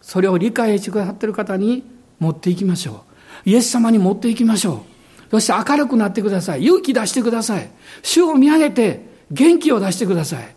[0.00, 1.84] それを理解してくださっている方に
[2.18, 3.04] 持っていきましょ
[3.44, 3.50] う。
[3.50, 4.84] イエス様に持っていきましょ
[5.28, 5.30] う。
[5.30, 6.64] そして明るくなってください。
[6.64, 7.68] 勇気出してください。
[8.02, 10.56] 主を見上げて元気を出してください。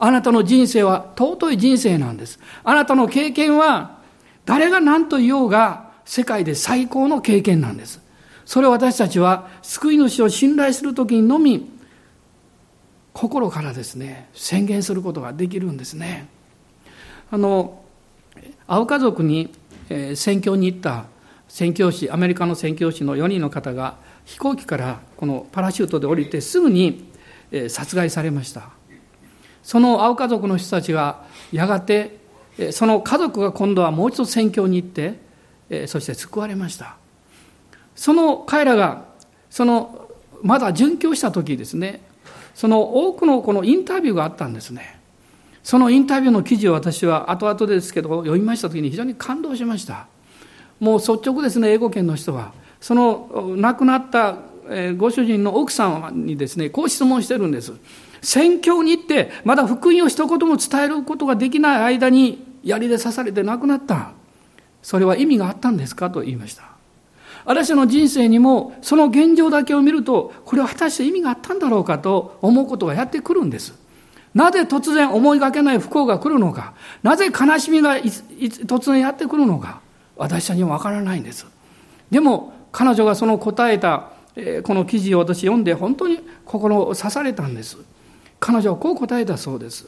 [0.00, 2.38] あなたの人生は尊い人生なんです。
[2.64, 3.98] あなたの経験は
[4.44, 8.00] 誰が何と言おうが世界で最高の経験なんです。
[8.46, 11.70] それを私たちは救い主を信頼するときにのみ
[13.12, 16.26] 心からですね、宣言することができるんですね。
[17.30, 17.82] あの、
[18.66, 19.52] 青家族に、
[19.90, 21.04] えー、宣教に行った
[21.46, 27.10] 宣教師、アメリカの宣教師の4人の方が飛行機からこのパラシュートで降りてすぐに
[27.68, 28.70] 殺害されました
[29.62, 32.18] その青家族の人たちがやがて
[32.72, 35.27] その家族が今度はもう一度宣教に行って
[35.86, 36.96] そして救われました。
[37.94, 39.04] その彼らが
[39.50, 40.08] その
[40.42, 42.00] まだ殉教した時ですね。
[42.54, 44.98] その多くのこのインタビューがあったんですね。
[45.62, 50.06] そのインタビューの記事を私は後々ですけど読みました時に非常に感動しました。
[50.80, 52.52] もう率直ですね英語圏の人は。
[52.80, 54.36] その亡くなった
[54.96, 57.72] ご主人の奥さんにですね、こう質問してるんです。
[58.20, 64.12] 宣教に行って、まだ福音を一言も伝えることができない間に、槍で刺されて亡くなった。
[64.88, 66.62] それは意味があったんですかと言いました。
[67.44, 73.74] 私の人生にも、その現状だけを見ると、これは果たして意味があったんだろうかと思うことがやってくるんです。
[74.32, 76.72] なぜ突然思いがけない不幸が来るのか。
[77.02, 79.82] なぜ悲しみが突然やってくるのか。
[80.16, 81.46] 私たちにはわからないんです。
[82.10, 84.08] でも、彼女がその答えた
[84.62, 87.76] この記事を私読んで本当に心を刺されたんです。
[88.40, 89.86] 彼女はこう答えたそうです。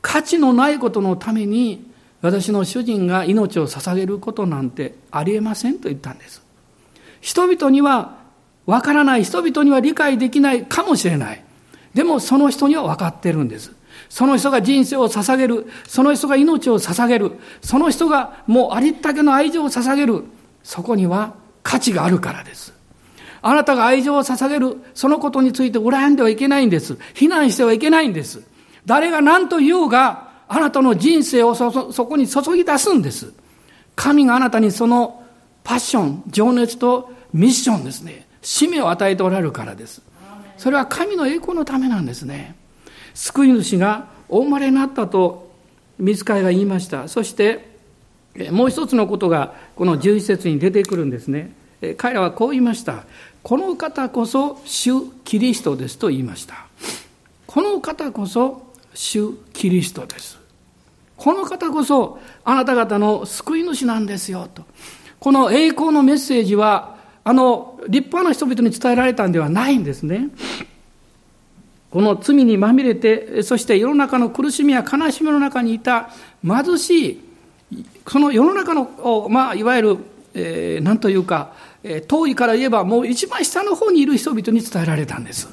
[0.00, 1.86] 価値のないことのために
[2.20, 6.42] 私の主人が命を捧げることなんてありえませんと言ったんです。
[7.20, 8.16] 人々には
[8.66, 11.42] わからない、人々には理解できないかもしれない。
[11.94, 13.72] でもその人には分かってるんです。
[14.08, 20.24] その人が人生を捧げる、その人が命を捧げる、その人がもうありったけの愛情を捧げる、
[20.62, 22.74] そこには価値があるからです。
[23.40, 26.98] あなたが愛情を捧げる、そのことについて恨んではいけないんです。
[27.14, 28.42] 非難してはいけないんです。
[28.84, 33.32] 誰が何と言おうが、あなたの人生をそそこに注ぎ出すんです。
[33.94, 35.22] 神があなたにその
[35.62, 38.26] パッション、情熱とミッションですね。
[38.40, 40.00] 使命を与えておられるからです。
[40.56, 42.54] それは神の栄光のためなんですね。
[43.14, 45.52] 救い主がお生まれになったと、
[45.98, 47.08] 見つかいが言いました。
[47.08, 47.76] そして、
[48.50, 51.52] もう一つのことが、この11節に出てくるんですね。
[51.96, 53.04] 彼らはこう言いました。
[53.42, 56.66] この方こそ主キリストですと言いました。
[57.46, 58.62] この方こそ
[58.94, 60.37] 主キリストです。
[61.18, 64.64] この方こそあなた方の救い主なんですよと。
[65.18, 70.28] この栄光のメッセージは、あの、立派な人々に伝えられたんではないんですね。
[71.90, 76.10] この罪にまみれて、そして世の中の苦しみや悲しみの中にいた
[76.46, 77.24] 貧しい、
[78.06, 79.96] その世の中の、まあ、いわゆる、
[80.34, 81.52] えー、なんというか、
[82.06, 85.48] 遠いから言えばもう一番下の方にいる人々に伝えられたんです。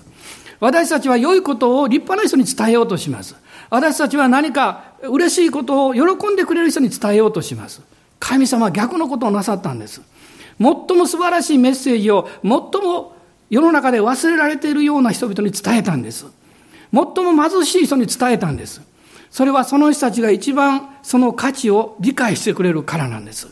[0.60, 3.36] 私たちは良いことを立派な人に伝えようとします。
[3.70, 6.02] 私たちは何か嬉しいことを喜
[6.32, 7.82] んでくれる人に伝えようとします。
[8.20, 10.02] 神様は逆のことをなさったんです。
[10.60, 12.52] 最も素晴らしいメッセージを最
[12.82, 13.16] も
[13.50, 16.26] 世の中で忘れられているような人々に伝えたんです。
[16.94, 18.82] 最も貧しい人に伝えたんです。
[19.30, 23.50] それはその人たちが一番その価値を理解してくれるからなんです。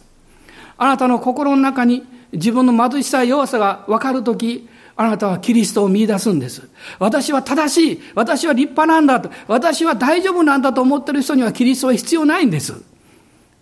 [0.77, 6.69] あなたの心の中に自分の貧しさ、弱さが分かるとき、あなたはキリストを見出すんです。
[6.99, 8.01] 私は正しい。
[8.13, 9.31] 私は立派なんだと。
[9.47, 12.73] 私は大丈夫なんだと思っている人にはキリストは必要ないんです。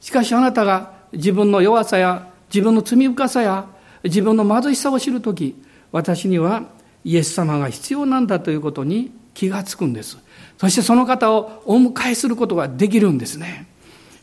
[0.02, 3.66] しかしあなたが自分の弱さや自分の罪深さや
[4.04, 5.56] 自分の貧しさを知るとき、
[5.92, 6.64] 私には
[7.06, 10.18] イエス様が必要なんだということに気がつくんです。
[10.58, 13.68] そしてその方をお迎えすることができるんですね。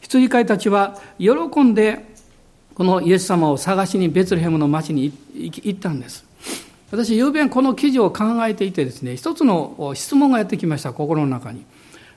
[0.02, 1.32] 羊飼いたちは喜
[1.62, 2.04] んで
[2.74, 6.27] このイエス様を探しにベツレヘムの町に行ったんです。
[6.90, 11.64] 私、ゆうべこの記事を考えていてですね、一つの質問がやってきました、心の中に。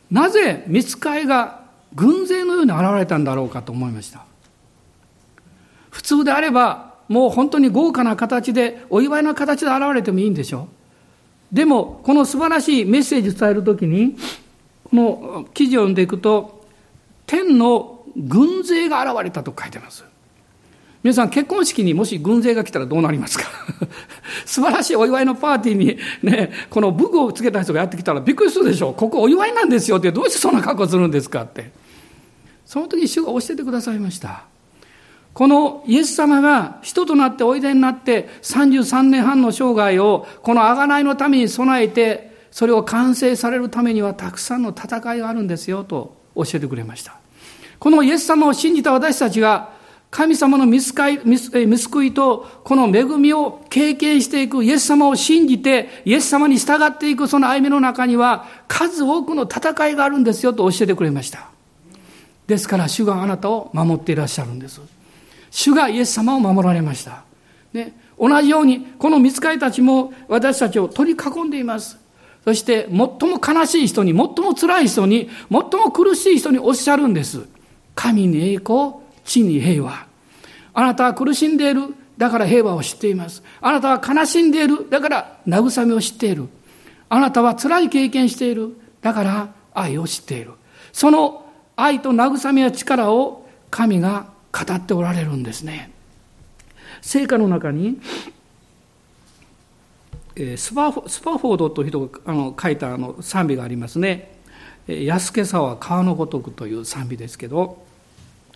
[0.10, 1.62] なぜ見つかいが
[1.94, 4.26] 軍勢のように現れたんだろうかと思いました。
[5.90, 10.70] 普通であれば、もう本当に豪華な形で、お祝いの形で現れてもいいんでしょ
[11.52, 11.56] う。
[11.56, 14.16] でも、この素晴らしいメッセージ伝えるときに、
[14.86, 16.66] この記事を読んでいくと、
[17.26, 20.06] 天の軍勢が現れたと書いてます。
[21.04, 23.46] 皆さん結婚式にもし軍勢が来たらどうなりますか？
[24.46, 28.94] 素晴らしいお祝いのパーティーにね、この武具をつけた人がやってきたらびっくりするでしょう。
[28.94, 31.72] ここお祝いなんですよってどうしてそんな格好するんですかって。
[32.66, 34.44] その時主が教えてくださいました。
[35.34, 47.16] このイエス様が人となっておいでになって33年半の生涯をこの贖いのために備えてそれを完成されるためにはたくさんの戦いがあるんですよと教えてくれました。
[47.80, 49.71] このイエス様を信じた私たちが
[50.12, 61.50] 神様の見救いとこの恵みを経験していくイエス様を信じてイエス様に従っていくその歩みの中には数多くの戦いがあるんですよと教えてくれました。
[62.46, 64.82] ですから主があなたを守っていらっしゃるんです。
[65.50, 67.24] 主がイエス様を守られました。
[67.72, 71.98] ね、同じようにこの見つかりたちも私たちを取り囲んでいます。
[72.44, 77.48] そして最も悲しい人に、最も辛い人に、最も苦しい人におっしゃるんです。
[77.96, 80.06] 神に栄光、地に平和。
[80.74, 81.94] あなたは苦しんでいる。
[82.18, 83.44] だから平和を知っています。
[83.62, 84.90] あなたは悲しんでいる。
[84.90, 86.48] だから慰めを知っている。
[87.10, 88.76] あなたは辛い経験している。
[89.02, 90.52] だから愛を知っている。
[90.94, 91.46] その
[91.76, 95.92] 愛と慰めや力を神が語っておられるんですね。
[97.02, 98.00] 聖歌の中に、
[100.56, 104.40] スパフスパフォードという人が書いたあの賛美がありますね。
[104.88, 107.84] 安家さは川のごとくという賛美ですけど、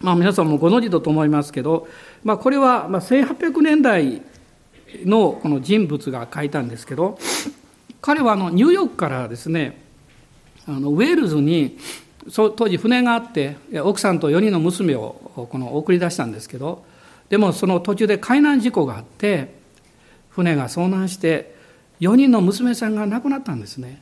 [0.02, 1.88] まあ、皆さんもご存知だと思いますけど、
[2.24, 4.22] まあ、これは1800年代
[5.06, 7.18] のこの人物が書いたんですけど
[8.02, 9.82] 彼はあのニューヨークからですね
[10.68, 11.78] あのウェールズに
[12.32, 16.84] 当時船があって奥さんと4人の娘をこの送り出したんですけど
[17.30, 19.56] でもその途中で海難事故があって
[20.30, 21.56] 船が遭難して
[22.02, 24.02] 4人の娘さんが亡くなったんですね。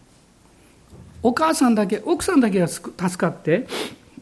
[1.22, 3.68] お母さんだけ奥さんだけが助かって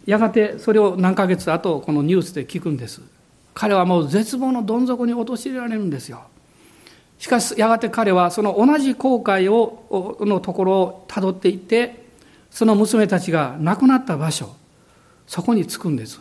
[0.05, 3.01] やがてそれを何ヶ月後このニュースで聞くんです
[3.53, 6.23] 彼はもう絶望のどん底に陥れられるんですよ
[7.19, 12.01] しかしやがて彼はその同じ後悔をのところをたどっていって
[12.51, 14.53] その娘たちが亡くなった場所、
[15.25, 16.19] そこに着くんです。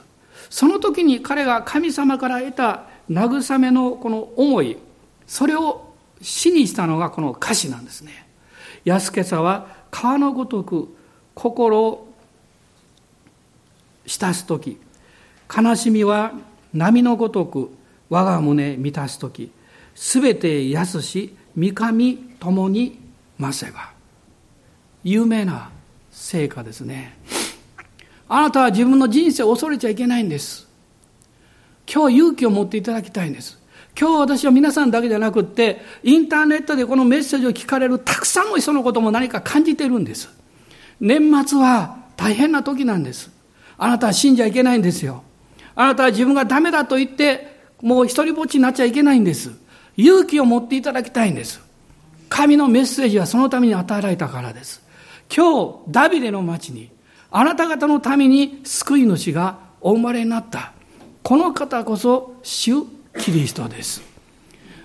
[0.49, 4.79] その時に彼が神様から得た慰めのこの思い、
[5.27, 8.29] それを死にしたのがこの歌詞なんですね。
[8.85, 10.97] 安けさは川のごとく
[11.35, 12.10] 心を
[14.11, 14.77] 浸す時、
[15.57, 16.33] 悲しみは
[16.75, 17.71] 波のごとく
[18.09, 19.53] 我が胸満たす時、
[19.95, 22.99] すべて安し、三上ともに
[23.39, 23.93] 増せば。
[25.05, 25.71] 有名な
[26.11, 27.17] 成果ですね。
[28.29, 30.67] あなたは自分の人生を恐れちゃいけないんです。
[31.93, 33.61] 今日勇気を持っていただきたいんです。
[33.99, 40.29] 今日私は皆さんだけじゃなくって、インターネットでこのメッセージを聞かれるたくさんの人のことも何か感じているんです。
[40.99, 43.39] 年末は大変な時なんです。
[43.83, 45.25] あなたは死んじゃいけないんですよ。
[45.75, 49.53] あなたは自分がダメだと言って、もう一人ぼっちになっちゃいけないんです。
[49.97, 51.63] 勇気を持っていただきたいんです。
[52.29, 54.83] 神のメッセージはそのために与えられたからです。
[55.35, 56.91] 今日、ダビデの町に、
[57.31, 60.73] あなた方のために救い主がお生まれになった。
[61.23, 62.83] この方こそ、主
[63.19, 64.10] キリストです。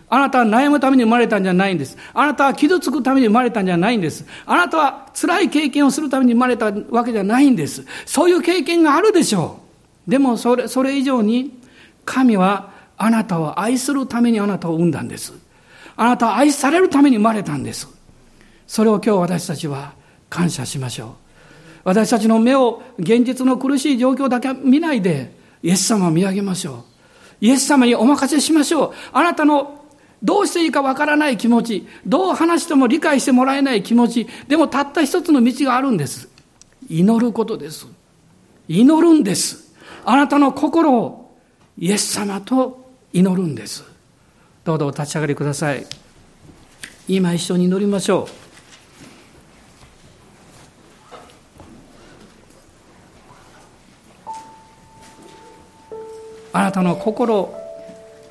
[0.10, 1.98] あなたは悩むために生まれたんじゃないんです。
[2.14, 4.26] あなたは傷つくために生まれたんじゃないんです。
[4.46, 7.86] あなたは辛い経験をするために生まれたわけじゃないんです。
[8.06, 9.60] そういう経験があるでしょ
[10.08, 10.12] う。
[10.12, 11.60] でもそれ、それ以上に、
[12.06, 15.34] 神はあなたを愛するためにあなたを産んだんです。
[15.98, 17.88] あなたは愛されるために生まれたんです。
[18.68, 19.94] それを今日私たちは
[20.30, 21.10] 感謝しましょう。
[21.86, 26.84] 私たちの目を現実の苦しい状況だけ見ないで、イエス様を見上げましょ
[27.42, 27.46] う。
[27.46, 28.94] イエス様にお任せしましょう。
[29.14, 29.85] あなたの
[30.24, 36.30] どうしていいかわからない気持ち、どう話しても理解してもらえない気持ち、でもたった一つの道があるんです。
[36.90, 37.88] 祈ることです。
[38.68, 39.74] 祈るんです。
[40.04, 41.38] あなたの心を
[41.78, 43.84] イエス様と祈るんです。
[44.64, 45.86] どうぞお立ち上がりください。
[47.08, 48.46] 今一緒に祈りましょう。
[56.54, 57.54] あなたの心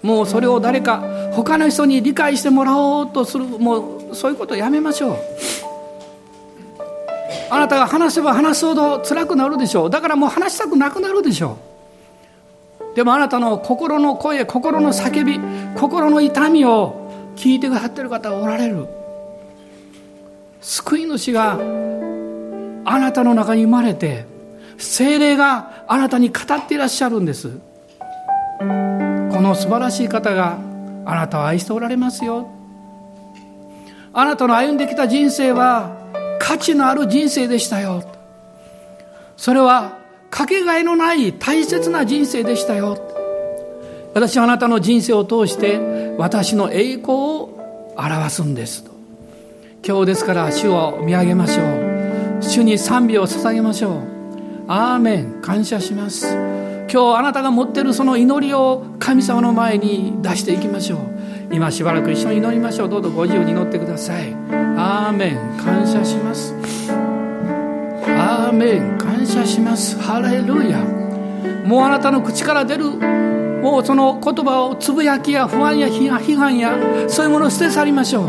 [0.02, 1.02] もうそれを誰か
[1.34, 5.16] 他の人に理解してもらおうとするもうそういうことをやめましょう。
[7.50, 9.90] あなたが話せば話すほど辛くなるでしょう。
[9.90, 11.58] だからもう話したくなくなるでしょ
[12.92, 12.96] う。
[12.96, 15.40] でもあなたの心の声心の叫び
[15.78, 18.86] 心の痛みを聞いてくださってる方がおられる。
[20.60, 21.58] 救い主が
[22.86, 24.24] あなたの中に生まれて
[24.78, 27.50] 精霊があなたに語っていらっしゃるんです。
[28.58, 28.64] こ
[29.40, 30.58] の素晴らしい方が
[31.04, 32.48] あなたを愛しておられますよ。
[34.12, 35.96] あなたの歩んできた人生は
[36.38, 38.04] 価値のある人生でしたよ。
[39.36, 39.98] それは
[40.30, 42.98] かけがえのない大切な人生でしたよ。
[44.14, 48.84] 私はあなたの人生を通して私の栄光を表すんです。
[49.86, 52.42] 今日ですから主を見上げましょう。
[52.42, 54.00] 主に賛美を捧げましょう。
[54.68, 55.40] アーメン。
[55.42, 56.53] 感謝します。
[56.90, 61.54] 今日あなたが持ってるその祈りを神様の前に出していきましょう。
[61.54, 62.88] 今しばらく一緒に祈りましょう。
[62.88, 64.34] どうぞご自由に祈ってください。
[64.76, 65.56] アーメン。
[65.62, 66.54] 感謝します。
[68.06, 68.98] アーメン。
[68.98, 69.98] 感謝します。
[70.00, 70.78] ハレルヤ。
[71.64, 72.84] もうあなたの口から出る。
[72.90, 76.76] もうその言葉をつぶやきや不安や批判や
[77.08, 78.28] そういうものを捨て去りましょう。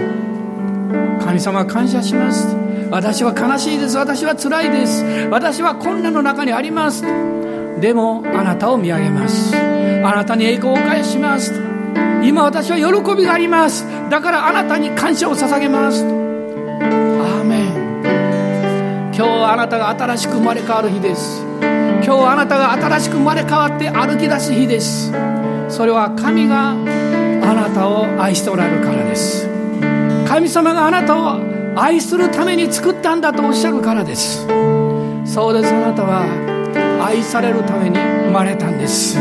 [1.19, 2.55] 神様感謝します。
[2.89, 3.97] 私は悲しいです。
[3.97, 5.03] 私は辛いです。
[5.29, 7.03] 私は困難の中にあります。
[7.79, 9.55] でもあなたを見上げます。
[9.55, 11.53] あなたに栄光をお返します。
[12.23, 13.85] 今私は喜びがあります。
[14.09, 16.03] だからあなたに感謝を捧げます。
[16.03, 19.13] アーメン。
[19.13, 21.41] 今日はあなたが新しく生まれ変わる日です。
[21.61, 25.11] 今日はあなたが新しく生まれ変わって歩き出す日です。
[25.69, 29.47] それは神があなたを愛しておられるからです。
[30.27, 31.39] 神様があなたを
[31.75, 34.45] 愛するために作ったんだとおっしゃるからです。
[35.25, 36.44] そうですあなたは。
[37.05, 39.15] 愛されるために生まれたんです。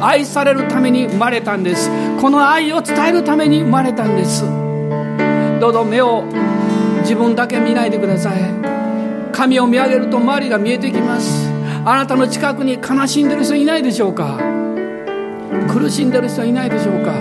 [0.00, 1.90] 愛されるために生まれたんです。
[2.18, 4.44] この愛を伝えるために生まれたんです。
[5.60, 6.24] どうぞ目を
[7.00, 8.40] 自分だけ見ないでください。
[9.30, 11.52] 神を見上げると周りが見えてきます。
[11.84, 14.38] あなたの近くに悲しんでる人いないでしょうか。
[15.70, 17.12] 苦しんでる人いないでしょうか。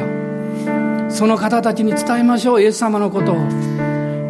[1.10, 2.62] その方たちに伝えましょう。
[2.62, 3.36] イエス様のことを。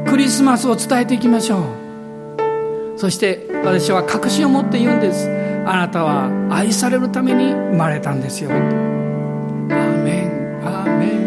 [0.07, 2.99] クリスマスを伝えていきましょう。
[2.99, 5.36] そして私は確信を持って言うんです。
[5.69, 8.49] あなたは愛されるために生まれたんですよ。
[8.51, 10.61] アーメン。
[10.63, 11.17] アーメン。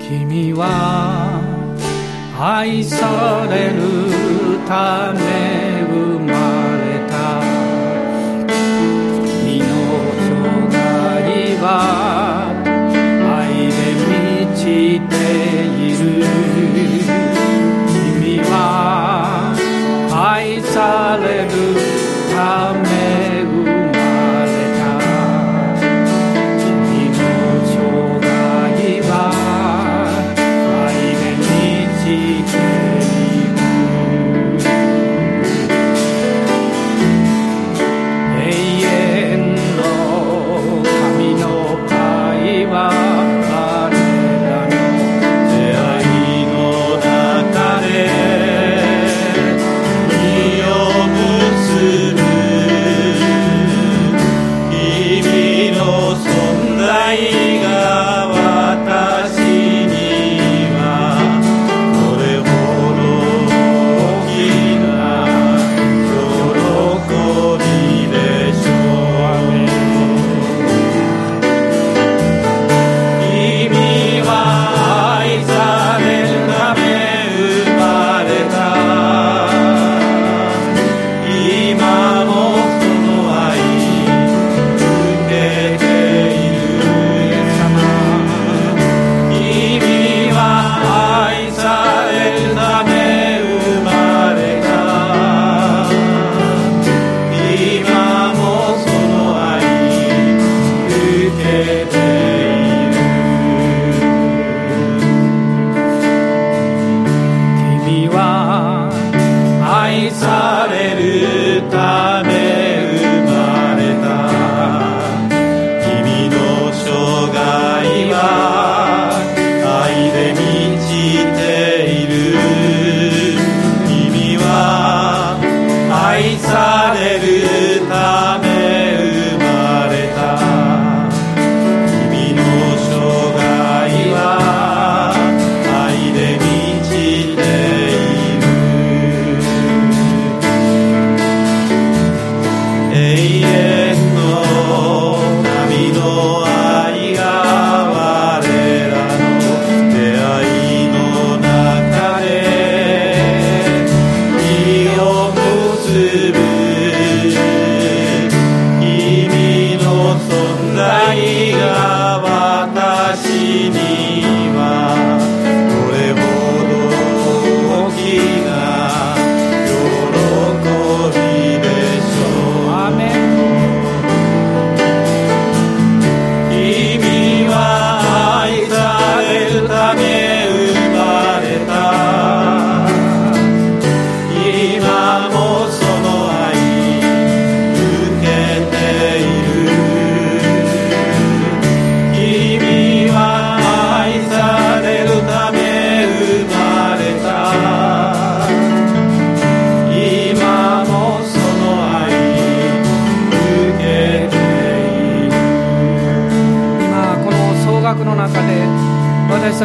[0.00, 1.40] 君は
[2.36, 3.78] 愛される
[4.66, 5.53] ため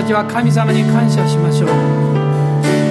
[0.10, 1.70] ちは神様に感謝しましょう。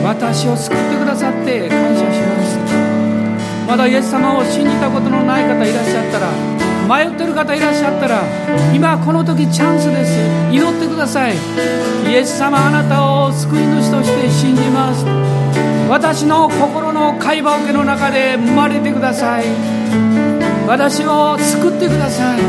[0.07, 3.67] 私を救ってくださって感謝します。
[3.67, 6.31] まだイエス様を信じたことのない方いらっしゃったら
[6.87, 8.23] 迷ってる方いらっしゃったら
[8.73, 10.15] 今この時チャンスです。
[10.53, 11.35] 祈ってください。
[12.07, 15.05] イエス様あなたを救い主として信じます。
[15.91, 19.45] 私の心の会話桶の中で生まれてください。
[20.69, 22.41] 私を救ってください。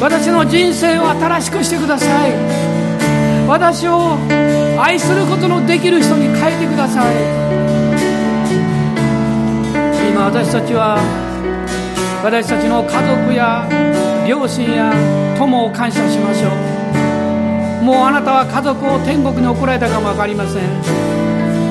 [0.00, 2.63] 私の人生を新しくしてください。
[3.54, 4.18] 私を
[4.82, 7.14] 愛することのできる人に変えてください。
[10.10, 10.98] 今私たちは
[12.24, 13.64] 私たちの家族や
[14.26, 14.92] 両親や
[15.38, 16.48] 友を感謝しましょ
[17.80, 17.84] う。
[17.84, 20.64] もうあなたは家族を天国に送られたかも分かりません。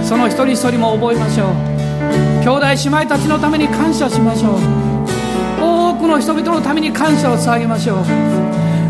[0.05, 1.53] その一人一人も覚えましょう。
[2.47, 4.55] 兄弟姉妹たちのために感謝しましょう。
[5.59, 7.97] 多くの人々のために感謝を捧げましょう。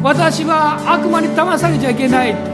[0.03, 2.52] 私は悪魔に騙されちゃいけない。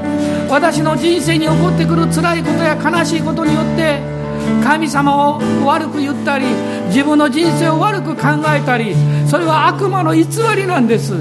[0.50, 4.02] 私の人生に起こってくる辛いことや悲しいことによって
[4.64, 6.46] 神様を悪く言ったり
[6.88, 8.96] 自分の人生を悪く考えたり
[9.28, 10.26] それは悪魔の偽
[10.56, 11.14] りなんです。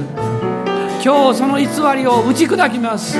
[1.05, 1.66] 今日その偽
[1.97, 3.18] りを打ち砕きます。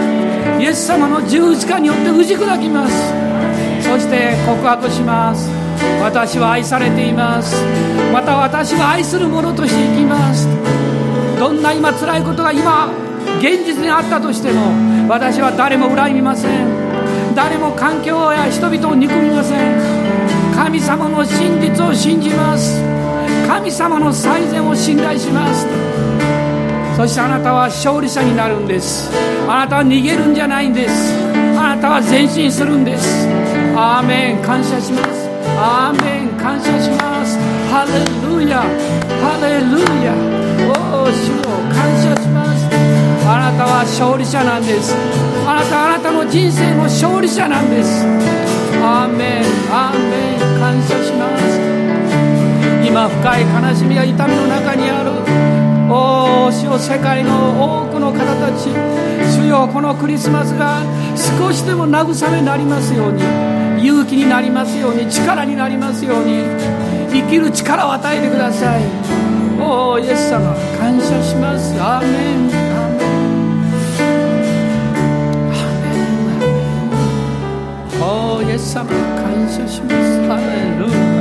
[0.59, 2.95] イエス様の十字架によって打ち砕きます。
[3.83, 5.51] そして告白します。
[6.03, 7.55] 私は愛されています。
[8.13, 10.49] また私は愛する者として生きます。
[11.39, 13.08] どんな今辛いことが今
[13.39, 17.35] 現実にあったとしても私は誰も恨みません。
[17.35, 19.79] 誰も環境や人々を憎みません。
[20.55, 22.83] 神様の真実を信じます。
[23.47, 25.67] 神様の最善を信頼します。
[26.97, 29.11] そしてあなたは勝利者になるんです。
[29.49, 31.15] あなたは逃げるんじゃないんです。
[31.57, 33.29] あなたは前進するんです。
[33.77, 34.43] アーメン。
[34.43, 35.31] 感謝します。
[35.57, 36.29] アーメン。
[36.37, 37.39] 感謝します。
[37.71, 38.03] ハレ
[38.43, 38.63] ルヤ。
[39.23, 40.13] ハレルヤ。
[40.67, 42.68] おお主を感謝します。
[43.53, 44.95] なたは勝利者なんです。
[45.47, 48.05] あなたあなたの人生の勝利者なんです。
[48.83, 50.61] アーメンアーメン。
[50.61, 51.43] 感謝します。
[52.87, 55.13] 今深い悲しみや痛みの中にある。
[55.91, 58.69] おお主よ世界の多くの方たち。
[59.33, 60.83] 主よこのクリスマスが
[61.17, 63.23] 少しでも慰めになりますように。
[63.83, 65.09] 勇気になりますように。
[65.09, 66.45] 力になりますように。
[67.11, 68.83] 生きる力を与えてください。
[69.59, 70.55] おおイエス様。
[70.79, 71.75] 感謝します。
[71.81, 72.68] アーメン。
[78.11, 79.97] おイエス様感謝します
[80.27, 81.19] ハレルヤ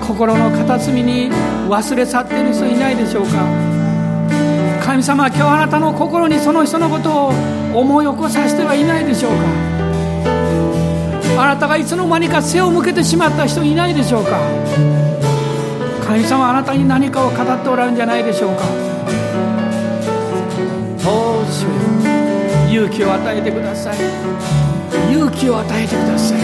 [0.00, 1.30] 心の片隅に
[1.68, 3.30] 忘れ去っている人いないでしょうか
[4.82, 7.28] 神様は今日あなたの心にその人のことを
[7.78, 9.93] 思い起こさせてはいないでしょうか
[11.36, 14.38] あなたがいつの間にか背を向けてしまった人いないでしょうか？
[16.06, 18.64] 神様あなたに何かを語っておられるんじゃないでしょうか？
[21.06, 21.66] おお主
[22.72, 23.96] 勇気を与えてください。
[25.12, 26.40] 勇気を与えてください。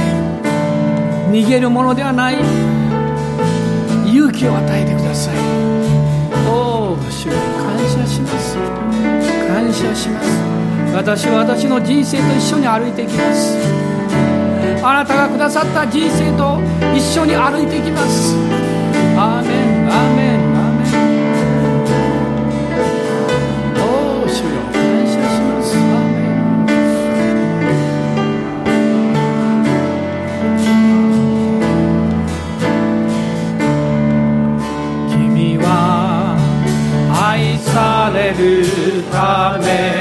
[1.30, 2.38] 逃げるものではない。
[4.12, 5.36] 勇気を与えてください。
[6.48, 7.36] おお主感
[7.78, 8.56] 謝します。
[9.46, 10.28] 感謝します。
[10.94, 13.56] 私は私の人生と一緒に歩いていきます。
[14.82, 16.58] あなたがくださった人生と
[16.96, 18.34] 一緒に歩いていきます。
[19.16, 20.82] アーメンアーメンアーメ
[23.76, 23.76] ン。
[23.78, 23.82] お
[24.24, 25.76] お主よ感謝します。
[25.76, 26.40] アーメン。
[35.10, 35.66] 君は
[37.30, 38.40] 愛される
[39.12, 39.99] ため。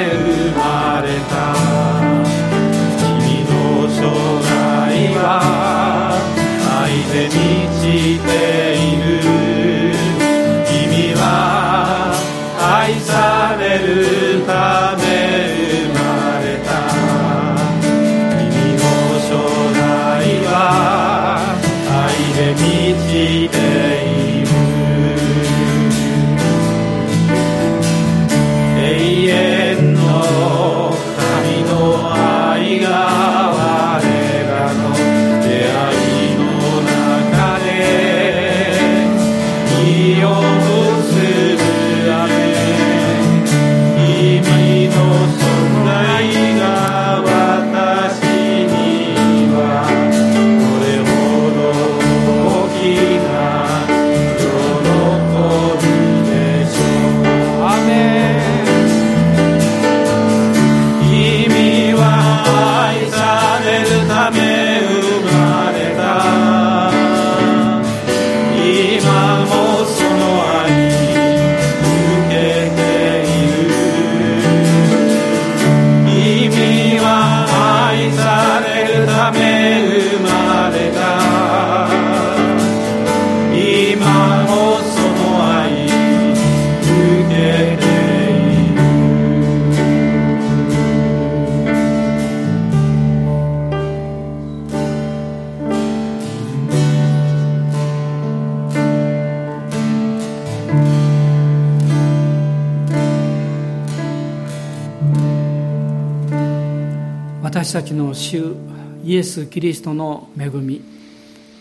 [109.09, 110.83] イエス・キリストの恵み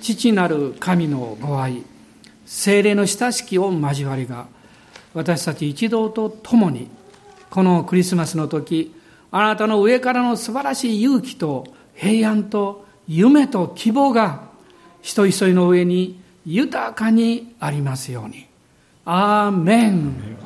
[0.02, 1.82] 父なる神のご愛
[2.44, 4.48] 精霊の親しきを交わりが
[5.14, 6.90] 私たち一同と共に
[7.48, 8.94] このクリスマスの時
[9.30, 14.42] あなたの上からの素晴らしい勇気と平安と夢と希望が
[15.00, 18.46] 人一人の上に豊かにありますように。
[19.06, 20.37] アーメン